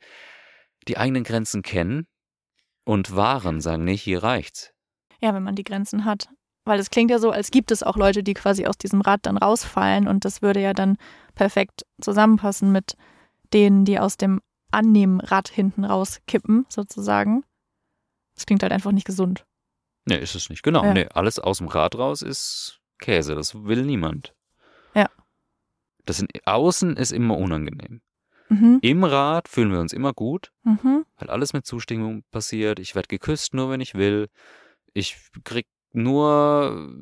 die 0.87 0.99
eigenen 0.99 1.25
Grenzen 1.25 1.63
kennen 1.63 2.07
und 2.85 3.17
wahren, 3.17 3.61
sagen, 3.61 3.85
nee, 3.85 3.97
hier 3.97 4.23
reicht's. 4.23 4.73
Ja, 5.21 5.35
wenn 5.35 5.43
man 5.43 5.55
die 5.57 5.65
Grenzen 5.65 6.05
hat. 6.05 6.29
Weil 6.65 6.81
es 6.81 6.91
klingt 6.91 7.11
ja 7.11 7.19
so, 7.19 7.31
als 7.31 7.51
gibt 7.51 7.71
es 7.71 7.83
auch 7.83 7.97
Leute, 7.97 8.23
die 8.23 8.35
quasi 8.35 8.67
aus 8.67 8.79
diesem 8.79 9.01
Rad 9.03 9.21
dann 9.27 9.37
rausfallen 9.37 10.09
und 10.09 10.25
das 10.25 10.41
würde 10.43 10.61
ja 10.61 10.73
dann 10.73 10.97
perfekt 11.35 11.85
zusammenpassen 12.01 12.73
mit 12.73 12.97
denen, 13.53 13.85
die 13.85 13.99
aus 13.99 14.17
dem 14.17 14.41
Annehmenrad 14.71 15.49
hinten 15.49 15.85
rauskippen, 15.85 16.65
sozusagen. 16.69 17.45
Das 18.35 18.47
klingt 18.47 18.63
halt 18.63 18.73
einfach 18.73 18.93
nicht 18.93 19.07
gesund. 19.07 19.45
Nee, 20.07 20.19
ist 20.19 20.35
es 20.35 20.49
nicht. 20.51 20.63
Genau, 20.63 20.85
Ja. 20.85 20.93
nee, 20.95 21.07
alles 21.13 21.39
aus 21.39 21.59
dem 21.59 21.69
Rad 21.69 21.97
raus 21.97 22.23
ist 22.23 22.81
Käse, 22.99 23.35
das 23.35 23.55
will 23.65 23.85
niemand. 23.85 24.35
Ja. 24.95 25.09
Das 26.07 26.21
in, 26.21 26.29
außen 26.45 26.97
ist 26.97 27.13
immer 27.13 27.37
unangenehm. 27.37 28.01
Mhm. 28.49 28.79
Im 28.83 29.05
Rad 29.05 29.49
fühlen 29.49 29.71
wir 29.73 29.81
uns 29.81 29.93
immer 29.93 30.13
gut, 30.13 30.51
Mhm. 30.65 31.05
weil 31.17 31.31
alles 31.31 31.53
mit 31.53 31.67
Zustimmung 31.67 32.25
passiert. 32.31 32.79
Ich 32.79 32.95
werde 32.95 33.09
geküsst, 33.09 33.55
nur 33.55 33.71
wenn 33.71 33.81
ich 33.81 33.95
will. 33.95 34.29
Ich 34.93 35.17
krieg 35.45 35.67
nur 35.95 36.93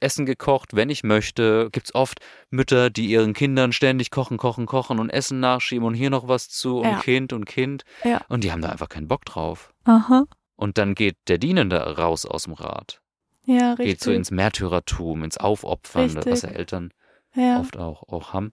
Essen 0.00 0.26
gekocht, 0.26 0.74
wenn 0.74 0.90
ich 0.90 1.02
möchte. 1.02 1.68
Gibt's 1.72 1.94
oft 1.94 2.20
Mütter, 2.50 2.90
die 2.90 3.06
ihren 3.06 3.32
Kindern 3.32 3.72
ständig 3.72 4.10
kochen, 4.10 4.36
kochen, 4.36 4.66
kochen 4.66 4.98
und 4.98 5.10
Essen 5.10 5.40
nachschieben 5.40 5.86
und 5.86 5.94
hier 5.94 6.10
noch 6.10 6.28
was 6.28 6.48
zu 6.48 6.78
und 6.78 6.84
Ja. 6.84 7.00
Kind 7.00 7.32
und 7.32 7.44
Kind. 7.46 7.84
Ja. 8.04 8.20
Und 8.28 8.44
die 8.44 8.52
haben 8.52 8.62
da 8.62 8.68
einfach 8.68 8.88
keinen 8.88 9.08
Bock 9.08 9.24
drauf. 9.24 9.72
Aha. 9.84 10.24
Und 10.56 10.78
dann 10.78 10.94
geht 10.94 11.16
der 11.28 11.38
Dienende 11.38 11.78
raus 11.96 12.26
aus 12.26 12.44
dem 12.44 12.52
Rad. 12.54 13.00
Ja, 13.44 13.70
richtig. 13.72 13.86
Geht 13.86 14.00
so 14.00 14.12
ins 14.12 14.30
Märtyrertum, 14.30 15.24
ins 15.24 15.38
Aufopfernde, 15.38 16.22
was 16.26 16.42
ja 16.42 16.50
Eltern 16.50 16.90
ja. 17.34 17.60
oft 17.60 17.76
auch, 17.76 18.02
auch 18.08 18.32
haben. 18.34 18.52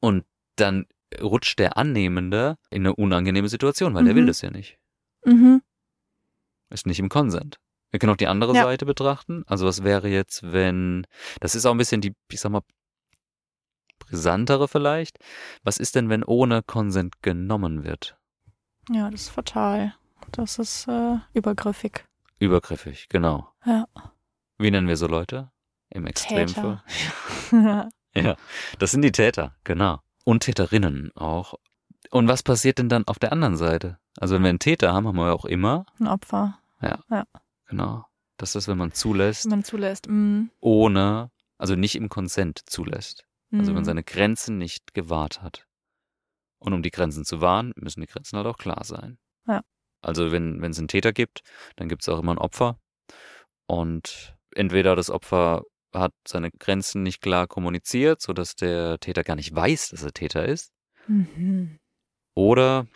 Und 0.00 0.24
dann 0.56 0.86
rutscht 1.20 1.58
der 1.58 1.76
Annehmende 1.76 2.56
in 2.70 2.82
eine 2.82 2.94
unangenehme 2.94 3.48
Situation, 3.48 3.94
weil 3.94 4.04
der 4.04 4.12
Mhm. 4.14 4.18
will 4.18 4.26
das 4.26 4.42
ja 4.42 4.50
nicht. 4.50 4.78
Mhm. 5.24 5.60
Ist 6.70 6.86
nicht 6.86 7.00
im 7.00 7.08
Konsent. 7.08 7.58
Wir 7.90 7.98
können 7.98 8.12
auch 8.12 8.16
die 8.16 8.26
andere 8.28 8.54
Ja. 8.54 8.62
Seite 8.64 8.86
betrachten. 8.86 9.42
Also 9.46 9.66
was 9.66 9.82
wäre 9.84 10.08
jetzt, 10.08 10.52
wenn, 10.52 11.06
das 11.40 11.54
ist 11.54 11.66
auch 11.66 11.72
ein 11.72 11.78
bisschen 11.78 12.00
die, 12.00 12.14
ich 12.30 12.40
sag 12.40 12.50
mal, 12.52 12.62
brisantere 13.98 14.68
vielleicht. 14.68 15.18
Was 15.62 15.78
ist 15.78 15.94
denn, 15.94 16.08
wenn 16.08 16.24
ohne 16.24 16.62
Konsent 16.62 17.22
genommen 17.22 17.84
wird? 17.84 18.16
Ja, 18.90 19.10
das 19.10 19.22
ist 19.22 19.28
fatal. 19.30 19.94
Das 20.32 20.58
ist 20.58 20.86
äh, 20.88 21.16
übergriffig. 21.34 22.04
Übergriffig, 22.38 23.08
genau. 23.08 23.48
Ja. 23.64 23.86
Wie 24.58 24.70
nennen 24.70 24.88
wir 24.88 24.96
so 24.96 25.06
Leute? 25.06 25.50
Im 25.90 26.06
Extremfall. 26.06 26.82
Täter. 27.50 27.88
Ja, 28.12 28.34
das 28.80 28.90
sind 28.90 29.02
die 29.02 29.12
Täter, 29.12 29.54
genau. 29.62 30.00
Und 30.24 30.40
Täterinnen 30.42 31.12
auch. 31.14 31.54
Und 32.10 32.26
was 32.26 32.42
passiert 32.42 32.78
denn 32.78 32.88
dann 32.88 33.06
auf 33.06 33.20
der 33.20 33.30
anderen 33.30 33.56
Seite? 33.56 33.98
Also 34.18 34.34
wenn 34.34 34.42
wir 34.42 34.48
einen 34.48 34.58
Täter 34.58 34.92
haben, 34.92 35.06
haben 35.06 35.16
wir 35.16 35.32
auch 35.32 35.44
immer, 35.44 35.86
Ein 36.00 36.08
Opfer, 36.08 36.58
genau, 37.70 38.04
das 38.36 38.54
ist, 38.54 38.68
wenn 38.68 38.78
man 38.78 38.92
zulässt, 38.92 39.44
wenn 39.44 39.50
man 39.50 39.64
zulässt. 39.64 40.06
Mm. 40.08 40.44
ohne, 40.60 41.30
also 41.58 41.74
nicht 41.76 41.94
im 41.96 42.08
Konsent 42.08 42.60
zulässt. 42.66 43.24
Also 43.52 43.68
wenn 43.68 43.74
man 43.74 43.82
Mm. 43.82 43.86
seine 43.86 44.04
Grenzen 44.04 44.58
nicht 44.58 44.94
gewahrt 44.94 45.42
hat. 45.42 45.66
Und 46.60 46.72
um 46.72 46.82
die 46.82 46.90
Grenzen 46.90 47.24
zu 47.24 47.40
wahren, 47.40 47.72
müssen 47.74 48.00
die 48.00 48.06
Grenzen 48.06 48.36
halt 48.36 48.46
auch 48.46 48.58
klar 48.58 48.84
sein. 48.84 49.18
Ja. 49.46 49.62
Also 50.02 50.30
wenn 50.30 50.62
wenn 50.62 50.70
es 50.70 50.78
einen 50.78 50.88
Täter 50.88 51.12
gibt, 51.12 51.40
dann 51.76 51.88
gibt 51.88 52.02
es 52.02 52.08
auch 52.08 52.20
immer 52.20 52.32
ein 52.32 52.38
Opfer. 52.38 52.78
Und 53.66 54.36
entweder 54.54 54.94
das 54.94 55.10
Opfer 55.10 55.64
hat 55.92 56.12
seine 56.26 56.50
Grenzen 56.52 57.02
nicht 57.02 57.20
klar 57.20 57.46
kommuniziert, 57.48 58.20
sodass 58.20 58.54
der 58.54 58.98
Täter 59.00 59.24
gar 59.24 59.36
nicht 59.36 59.54
weiß, 59.54 59.88
dass 59.88 60.02
er 60.04 60.12
Täter 60.12 60.44
ist. 60.44 60.70
Mhm. 61.08 61.78
Oder 62.34 62.86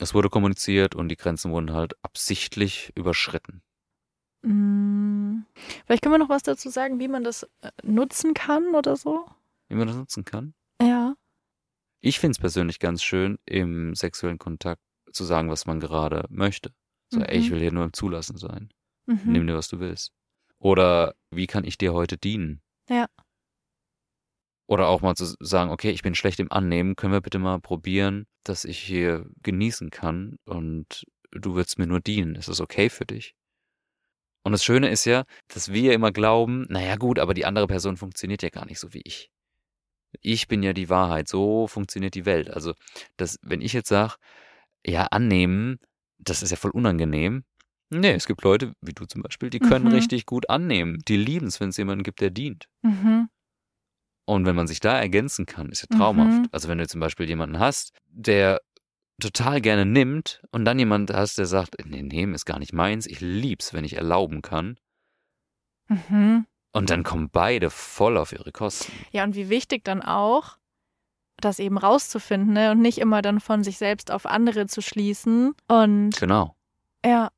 es 0.00 0.12
wurde 0.12 0.28
kommuniziert 0.28 0.94
und 0.94 1.08
die 1.08 1.16
Grenzen 1.16 1.52
wurden 1.52 1.72
halt 1.72 1.94
absichtlich 2.02 2.92
überschritten. 2.94 3.62
Mm. 4.44 5.44
Vielleicht 5.86 6.02
können 6.02 6.14
wir 6.14 6.18
noch 6.18 6.28
was 6.28 6.42
dazu 6.42 6.68
sagen, 6.70 7.00
wie 7.00 7.08
man 7.08 7.24
das 7.24 7.44
äh, 7.62 7.70
nutzen 7.82 8.34
kann 8.34 8.74
oder 8.74 8.96
so. 8.96 9.26
Wie 9.68 9.74
man 9.74 9.86
das 9.88 9.96
nutzen 9.96 10.24
kann. 10.24 10.54
Ja. 10.82 11.14
Ich 12.00 12.18
finde 12.20 12.32
es 12.32 12.38
persönlich 12.38 12.78
ganz 12.78 13.02
schön, 13.02 13.38
im 13.46 13.94
sexuellen 13.94 14.38
Kontakt 14.38 14.82
zu 15.12 15.24
sagen, 15.24 15.48
was 15.50 15.64
man 15.66 15.80
gerade 15.80 16.26
möchte. 16.28 16.72
So, 17.10 17.20
ey, 17.20 17.38
ich 17.38 17.48
Mhm. 17.48 17.54
will 17.54 17.60
hier 17.60 17.72
nur 17.72 17.84
im 17.84 17.92
Zulassen 17.92 18.36
sein. 18.36 18.70
Mhm. 19.06 19.20
Nimm 19.24 19.46
dir, 19.46 19.54
was 19.56 19.68
du 19.68 19.80
willst. 19.80 20.12
Oder 20.58 21.14
wie 21.30 21.46
kann 21.46 21.64
ich 21.64 21.78
dir 21.78 21.92
heute 21.94 22.18
dienen? 22.18 22.60
Ja. 22.88 23.06
Oder 24.66 24.88
auch 24.88 25.02
mal 25.02 25.14
zu 25.14 25.26
sagen, 25.40 25.70
okay, 25.70 25.90
ich 25.90 26.02
bin 26.02 26.14
schlecht 26.14 26.40
im 26.40 26.50
Annehmen, 26.50 26.96
können 26.96 27.12
wir 27.12 27.20
bitte 27.20 27.38
mal 27.38 27.60
probieren, 27.60 28.26
dass 28.44 28.64
ich 28.64 28.78
hier 28.78 29.26
genießen 29.42 29.90
kann 29.90 30.36
und 30.44 31.04
du 31.32 31.54
würdest 31.54 31.78
mir 31.78 31.86
nur 31.86 32.00
dienen. 32.00 32.34
Ist 32.34 32.48
das 32.48 32.60
okay 32.60 32.88
für 32.88 33.04
dich? 33.04 33.34
Und 34.44 34.52
das 34.52 34.62
Schöne 34.64 34.90
ist 34.90 35.04
ja, 35.06 35.24
dass 35.48 35.72
wir 35.72 35.92
immer 35.94 36.12
glauben, 36.12 36.66
naja 36.68 36.96
gut, 36.96 37.18
aber 37.18 37.34
die 37.34 37.46
andere 37.46 37.66
Person 37.66 37.96
funktioniert 37.96 38.42
ja 38.42 38.50
gar 38.50 38.66
nicht 38.66 38.78
so 38.78 38.92
wie 38.94 39.02
ich. 39.04 39.30
Ich 40.20 40.46
bin 40.46 40.62
ja 40.62 40.72
die 40.72 40.88
Wahrheit, 40.90 41.28
so 41.28 41.66
funktioniert 41.66 42.14
die 42.14 42.26
Welt. 42.26 42.48
Also, 42.50 42.74
dass, 43.16 43.38
wenn 43.42 43.60
ich 43.60 43.72
jetzt 43.72 43.88
sage, 43.88 44.14
ja, 44.86 45.04
annehmen, 45.06 45.78
das 46.18 46.42
ist 46.42 46.50
ja 46.50 46.56
voll 46.56 46.70
unangenehm. 46.70 47.44
Nee, 47.90 48.12
es 48.12 48.26
gibt 48.26 48.42
Leute, 48.42 48.72
wie 48.80 48.92
du 48.92 49.06
zum 49.06 49.22
Beispiel, 49.22 49.50
die 49.50 49.58
können 49.60 49.86
Mhm. 49.86 49.92
richtig 49.92 50.26
gut 50.26 50.48
annehmen. 50.50 50.98
Die 51.08 51.16
lieben 51.16 51.46
es, 51.46 51.58
wenn 51.60 51.70
es 51.70 51.76
jemanden 51.76 52.04
gibt, 52.04 52.20
der 52.20 52.30
dient. 52.30 52.68
Mhm. 52.82 53.28
Und 54.26 54.46
wenn 54.46 54.56
man 54.56 54.66
sich 54.66 54.80
da 54.80 54.98
ergänzen 54.98 55.46
kann, 55.46 55.68
ist 55.70 55.82
ja 55.82 55.96
traumhaft. 55.96 56.42
Mhm. 56.42 56.48
Also 56.52 56.68
wenn 56.68 56.78
du 56.78 56.86
zum 56.86 57.00
Beispiel 57.00 57.26
jemanden 57.28 57.58
hast, 57.58 57.92
der 58.08 58.60
total 59.20 59.60
gerne 59.60 59.86
nimmt 59.86 60.42
und 60.50 60.64
dann 60.64 60.78
jemand 60.78 61.12
hast, 61.12 61.38
der 61.38 61.46
sagt, 61.46 61.76
nee, 61.84 62.02
nehmen 62.02 62.34
ist 62.34 62.44
gar 62.44 62.58
nicht 62.58 62.72
meins, 62.72 63.06
ich 63.06 63.20
lieb's, 63.20 63.72
wenn 63.72 63.84
ich 63.84 63.96
erlauben 63.96 64.42
kann, 64.42 64.76
Mhm. 65.88 66.46
Und 66.72 66.90
dann 66.90 67.04
kommen 67.04 67.30
beide 67.30 67.70
voll 67.70 68.16
auf 68.16 68.32
ihre 68.32 68.50
Kosten. 68.50 68.92
Ja, 69.12 69.22
und 69.24 69.36
wie 69.36 69.48
wichtig 69.48 69.84
dann 69.84 70.02
auch, 70.02 70.56
das 71.36 71.58
eben 71.58 71.78
rauszufinden 71.78 72.52
ne? 72.52 72.72
und 72.72 72.80
nicht 72.80 72.98
immer 72.98 73.22
dann 73.22 73.40
von 73.40 73.62
sich 73.62 73.78
selbst 73.78 74.10
auf 74.10 74.26
andere 74.26 74.66
zu 74.66 74.82
schließen. 74.82 75.54
Und 75.68 76.16
Genau. 76.18 76.56
ja, 77.04 77.30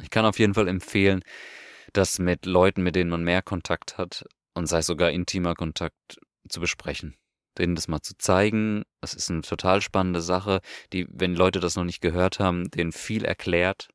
Ich 0.00 0.10
kann 0.10 0.24
auf 0.24 0.38
jeden 0.38 0.54
Fall 0.54 0.68
empfehlen, 0.68 1.22
das 1.92 2.18
mit 2.18 2.46
Leuten, 2.46 2.82
mit 2.82 2.96
denen 2.96 3.10
man 3.10 3.22
mehr 3.22 3.42
Kontakt 3.42 3.98
hat 3.98 4.24
und 4.54 4.66
sei 4.66 4.78
es 4.78 4.86
sogar 4.86 5.10
intimer 5.10 5.54
Kontakt 5.54 6.18
zu 6.48 6.60
besprechen. 6.60 7.14
Denen 7.58 7.74
das 7.74 7.88
mal 7.88 8.00
zu 8.00 8.14
zeigen. 8.16 8.82
Es 9.00 9.14
ist 9.14 9.30
eine 9.30 9.42
total 9.42 9.80
spannende 9.82 10.20
Sache, 10.22 10.60
die, 10.92 11.06
wenn 11.10 11.34
Leute 11.34 11.60
das 11.60 11.76
noch 11.76 11.84
nicht 11.84 12.00
gehört 12.00 12.38
haben, 12.38 12.70
denen 12.70 12.92
viel 12.92 13.24
erklärt. 13.24 13.88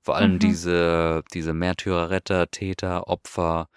Vor 0.00 0.16
allem 0.16 0.34
Mhm. 0.34 0.38
diese, 0.40 1.22
diese 1.32 1.52
Märtyrer, 1.54 2.10
Retter, 2.10 2.50
Täter, 2.50 3.08
Opfer, 3.08 3.68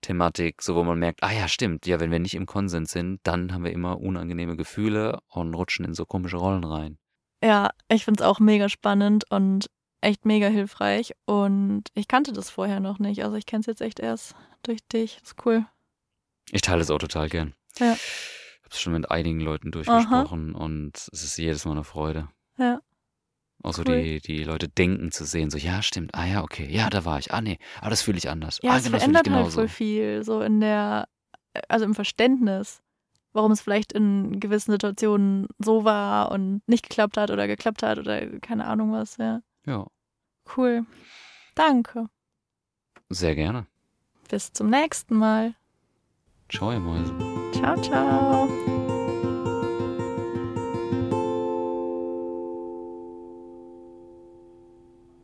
Thematik, 0.00 0.60
so 0.60 0.74
wo 0.74 0.84
man 0.84 0.98
merkt, 0.98 1.22
ah 1.22 1.32
ja, 1.32 1.48
stimmt, 1.48 1.86
ja, 1.86 1.98
wenn 1.98 2.10
wir 2.10 2.18
nicht 2.18 2.34
im 2.34 2.44
Konsens 2.46 2.90
sind, 2.90 3.20
dann 3.22 3.52
haben 3.54 3.64
wir 3.64 3.72
immer 3.72 3.98
unangenehme 4.00 4.56
Gefühle 4.56 5.20
und 5.28 5.54
rutschen 5.54 5.84
in 5.86 5.94
so 5.94 6.04
komische 6.04 6.36
Rollen 6.36 6.64
rein. 6.64 6.98
ja, 7.42 7.70
ich 7.88 8.04
finde 8.04 8.22
es 8.22 8.28
auch 8.28 8.38
mega 8.40 8.68
spannend 8.68 9.24
und 9.30 9.70
echt 10.02 10.26
mega 10.26 10.48
hilfreich. 10.48 11.14
Und 11.24 11.84
ich 11.94 12.08
kannte 12.08 12.32
das 12.34 12.50
vorher 12.50 12.80
noch 12.80 12.98
nicht. 12.98 13.24
Also 13.24 13.36
ich 13.36 13.46
kenne 13.46 13.60
es 13.60 13.66
jetzt 13.66 13.80
echt 13.80 14.00
erst 14.00 14.34
durch 14.62 14.80
dich. 14.88 15.16
Das 15.20 15.30
ist 15.30 15.46
cool. 15.46 15.64
Ich 16.50 16.60
teile 16.60 16.82
es 16.82 16.90
auch 16.90 16.98
total 16.98 17.30
gern. 17.30 17.54
Ja. 17.78 17.96
Es 18.74 18.80
schon 18.80 18.92
mit 18.92 19.10
einigen 19.10 19.40
Leuten 19.40 19.70
durchgesprochen 19.70 20.54
und 20.54 21.08
es 21.12 21.22
ist 21.24 21.36
jedes 21.38 21.64
Mal 21.64 21.72
eine 21.72 21.84
Freude. 21.84 22.28
Ja. 22.58 22.80
Auch 23.62 23.72
so 23.72 23.82
Cool. 23.86 24.02
die, 24.02 24.20
die 24.20 24.44
Leute 24.44 24.68
denken 24.68 25.10
zu 25.10 25.24
sehen, 25.24 25.48
so, 25.50 25.56
ja, 25.58 25.80
stimmt, 25.80 26.14
ah 26.14 26.26
ja, 26.26 26.42
okay, 26.42 26.66
ja, 26.70 26.90
da 26.90 27.04
war 27.04 27.18
ich, 27.18 27.32
ah 27.32 27.40
nee, 27.40 27.58
aber 27.80 27.90
das 27.90 28.02
fühle 28.02 28.18
ich 28.18 28.28
anders. 28.28 28.58
Ja, 28.62 28.72
ah, 28.72 28.76
es 28.76 28.84
genau, 28.84 28.98
verändert 28.98 29.30
halt 29.30 29.52
voll 29.52 29.68
viel, 29.68 30.22
so 30.24 30.40
in 30.42 30.60
der, 30.60 31.08
also 31.68 31.84
im 31.84 31.94
Verständnis, 31.94 32.82
warum 33.32 33.52
es 33.52 33.60
vielleicht 33.62 33.92
in 33.92 34.38
gewissen 34.40 34.72
Situationen 34.72 35.46
so 35.58 35.84
war 35.84 36.30
und 36.32 36.62
nicht 36.66 36.82
geklappt 36.88 37.16
hat 37.16 37.30
oder 37.30 37.46
geklappt 37.46 37.82
hat 37.82 37.98
oder 37.98 38.26
keine 38.40 38.66
Ahnung 38.66 38.92
was, 38.92 39.16
ja. 39.16 39.40
Ja, 39.66 39.86
Cool. 40.56 40.84
Danke. 41.54 42.06
sehr 43.08 43.34
gerne. 43.34 43.66
Bis 44.28 44.52
zum 44.52 44.68
nächsten 44.68 45.14
Mal. 45.16 45.54
Ciao, 46.50 46.70
ihr 46.72 46.80
Mäuse. 46.80 47.14
Ciao, 47.52 47.80
ciao. 47.80 48.63